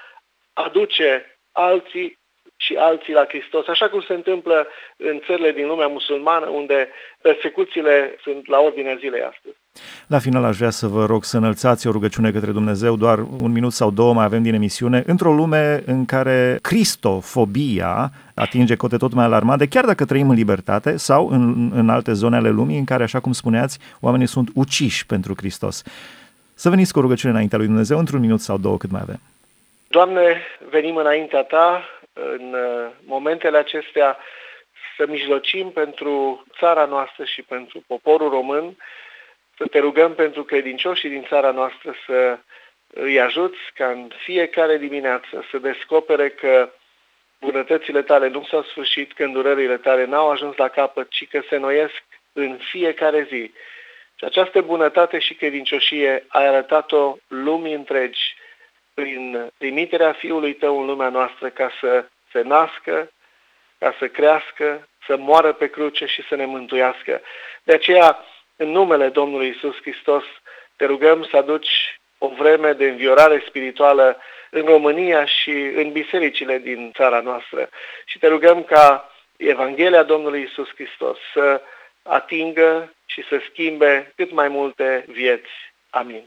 aduce 0.53 1.39
alții 1.51 2.17
și 2.57 2.75
alții 2.75 3.13
la 3.13 3.25
Hristos, 3.25 3.67
așa 3.67 3.89
cum 3.89 4.01
se 4.01 4.13
întâmplă 4.13 4.67
în 4.97 5.19
țările 5.19 5.51
din 5.51 5.67
lumea 5.67 5.87
musulmană, 5.87 6.47
unde 6.47 6.91
persecuțiile 7.21 8.17
sunt 8.21 8.47
la 8.47 8.59
ordinea 8.59 8.95
zilei 8.95 9.21
astăzi. 9.21 9.58
La 10.07 10.19
final 10.19 10.43
aș 10.43 10.57
vrea 10.57 10.69
să 10.69 10.87
vă 10.87 11.05
rog 11.05 11.23
să 11.23 11.37
înălțați 11.37 11.87
o 11.87 11.91
rugăciune 11.91 12.31
către 12.31 12.51
Dumnezeu, 12.51 12.95
doar 12.95 13.19
un 13.41 13.51
minut 13.51 13.73
sau 13.73 13.91
două 13.91 14.13
mai 14.13 14.25
avem 14.25 14.43
din 14.43 14.53
emisiune, 14.53 15.03
într-o 15.05 15.33
lume 15.33 15.83
în 15.85 16.05
care 16.05 16.59
cristofobia 16.61 18.11
atinge 18.35 18.75
cote 18.75 18.97
tot 18.97 19.13
mai 19.13 19.25
alarmante, 19.25 19.67
chiar 19.67 19.85
dacă 19.85 20.05
trăim 20.05 20.29
în 20.29 20.35
libertate 20.35 20.97
sau 20.97 21.29
în, 21.29 21.71
în 21.73 21.89
alte 21.89 22.13
zone 22.13 22.35
ale 22.35 22.49
lumii 22.49 22.77
în 22.77 22.85
care, 22.85 23.03
așa 23.03 23.19
cum 23.19 23.31
spuneați, 23.31 23.79
oamenii 23.99 24.27
sunt 24.27 24.49
uciși 24.53 25.05
pentru 25.05 25.33
Hristos. 25.37 25.83
Să 26.55 26.69
veniți 26.69 26.93
cu 26.93 26.99
o 26.99 27.01
rugăciune 27.01 27.33
înaintea 27.33 27.57
lui 27.57 27.67
Dumnezeu, 27.67 27.97
într-un 27.97 28.19
minut 28.19 28.39
sau 28.39 28.57
două 28.57 28.77
cât 28.77 28.91
mai 28.91 29.01
avem. 29.03 29.19
Doamne, 29.87 30.41
venim 30.69 30.95
înaintea 30.95 31.43
Ta 31.43 31.83
în 32.13 32.53
uh, 32.53 32.91
momentele 33.05 33.57
acestea 33.57 34.17
să 34.97 35.05
mijlocim 35.07 35.69
pentru 35.69 36.43
țara 36.59 36.85
noastră 36.85 37.23
și 37.23 37.41
pentru 37.41 37.83
poporul 37.87 38.29
român, 38.29 38.75
să 39.59 39.67
te 39.67 39.79
rugăm 39.79 40.13
pentru 40.15 40.43
credincioșii 40.43 41.09
din 41.09 41.25
țara 41.27 41.51
noastră 41.51 41.95
să 42.05 42.39
îi 42.87 43.19
ajuți 43.19 43.57
ca 43.73 43.89
în 43.89 44.11
fiecare 44.23 44.77
dimineață 44.77 45.45
să 45.51 45.57
descopere 45.57 46.29
că 46.29 46.69
bunătățile 47.39 48.01
tale 48.01 48.27
nu 48.27 48.43
s-au 48.43 48.63
sfârșit, 48.63 49.13
că 49.13 49.23
îndurările 49.23 49.77
tale 49.77 50.05
n-au 50.05 50.29
ajuns 50.29 50.55
la 50.55 50.67
capăt, 50.67 51.09
ci 51.09 51.27
că 51.27 51.41
se 51.49 51.57
noiesc 51.57 52.03
în 52.33 52.57
fiecare 52.57 53.27
zi. 53.29 53.51
Și 54.15 54.25
această 54.25 54.61
bunătate 54.61 55.19
și 55.19 55.33
credincioșie 55.33 56.25
ai 56.27 56.47
arătat-o 56.47 57.17
lumii 57.27 57.73
întregi 57.73 58.35
prin 58.93 59.51
trimiterea 59.57 60.13
Fiului 60.13 60.53
Tău 60.53 60.79
în 60.79 60.85
lumea 60.85 61.09
noastră 61.09 61.49
ca 61.49 61.71
să 61.79 62.05
se 62.31 62.41
nască, 62.41 63.11
ca 63.77 63.95
să 63.99 64.07
crească, 64.07 64.87
să 65.05 65.17
moară 65.17 65.53
pe 65.53 65.69
cruce 65.69 66.05
și 66.05 66.23
să 66.27 66.35
ne 66.35 66.45
mântuiască. 66.45 67.21
De 67.63 67.73
aceea, 67.73 68.25
în 68.61 68.71
numele 68.71 69.09
Domnului 69.09 69.47
Isus 69.47 69.75
Hristos, 69.81 70.23
te 70.75 70.85
rugăm 70.85 71.27
să 71.29 71.37
aduci 71.37 71.99
o 72.17 72.27
vreme 72.27 72.73
de 72.73 72.85
înviorare 72.85 73.43
spirituală 73.47 74.17
în 74.49 74.61
România 74.61 75.25
și 75.25 75.51
în 75.51 75.91
bisericile 75.91 76.57
din 76.57 76.91
țara 76.95 77.19
noastră. 77.19 77.69
Și 78.05 78.19
te 78.19 78.27
rugăm 78.27 78.63
ca 78.63 79.11
Evanghelia 79.37 80.03
Domnului 80.03 80.41
Isus 80.41 80.67
Hristos 80.75 81.17
să 81.33 81.61
atingă 82.03 82.93
și 83.05 83.23
să 83.29 83.41
schimbe 83.49 84.13
cât 84.15 84.31
mai 84.31 84.47
multe 84.47 85.05
vieți. 85.07 85.49
Amin. 85.89 86.23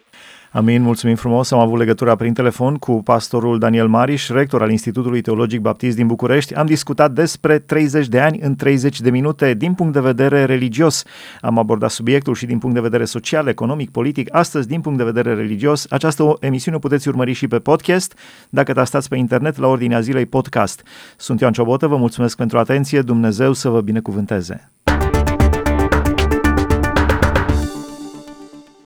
Amin, 0.54 0.82
mulțumim 0.82 1.16
frumos. 1.16 1.50
Am 1.50 1.58
avut 1.58 1.78
legătura 1.78 2.16
prin 2.16 2.32
telefon 2.32 2.76
cu 2.76 3.02
pastorul 3.02 3.58
Daniel 3.58 3.88
Mariș, 3.88 4.28
rector 4.28 4.62
al 4.62 4.70
Institutului 4.70 5.20
Teologic 5.20 5.60
Baptist 5.60 5.96
din 5.96 6.06
București. 6.06 6.54
Am 6.54 6.66
discutat 6.66 7.12
despre 7.12 7.58
30 7.58 8.06
de 8.06 8.20
ani 8.20 8.38
în 8.40 8.56
30 8.56 9.00
de 9.00 9.10
minute 9.10 9.54
din 9.54 9.74
punct 9.74 9.92
de 9.92 10.00
vedere 10.00 10.44
religios. 10.44 11.04
Am 11.40 11.58
abordat 11.58 11.90
subiectul 11.90 12.34
și 12.34 12.46
din 12.46 12.58
punct 12.58 12.74
de 12.74 12.80
vedere 12.80 13.04
social, 13.04 13.46
economic, 13.46 13.90
politic. 13.90 14.34
Astăzi, 14.34 14.68
din 14.68 14.80
punct 14.80 14.98
de 14.98 15.04
vedere 15.04 15.34
religios, 15.34 15.86
această 15.90 16.36
emisiune 16.40 16.78
puteți 16.78 17.08
urmări 17.08 17.32
și 17.32 17.48
pe 17.48 17.58
podcast, 17.58 18.18
dacă 18.50 18.72
tastați 18.72 19.08
pe 19.08 19.16
internet 19.16 19.56
la 19.58 19.66
ordinea 19.66 20.00
zilei 20.00 20.26
podcast. 20.26 20.82
Sunt 21.16 21.40
Ioan 21.40 21.52
Ciobotă, 21.52 21.86
vă 21.86 21.96
mulțumesc 21.96 22.36
pentru 22.36 22.58
atenție, 22.58 23.00
Dumnezeu 23.00 23.52
să 23.52 23.68
vă 23.68 23.80
binecuvânteze. 23.80 24.70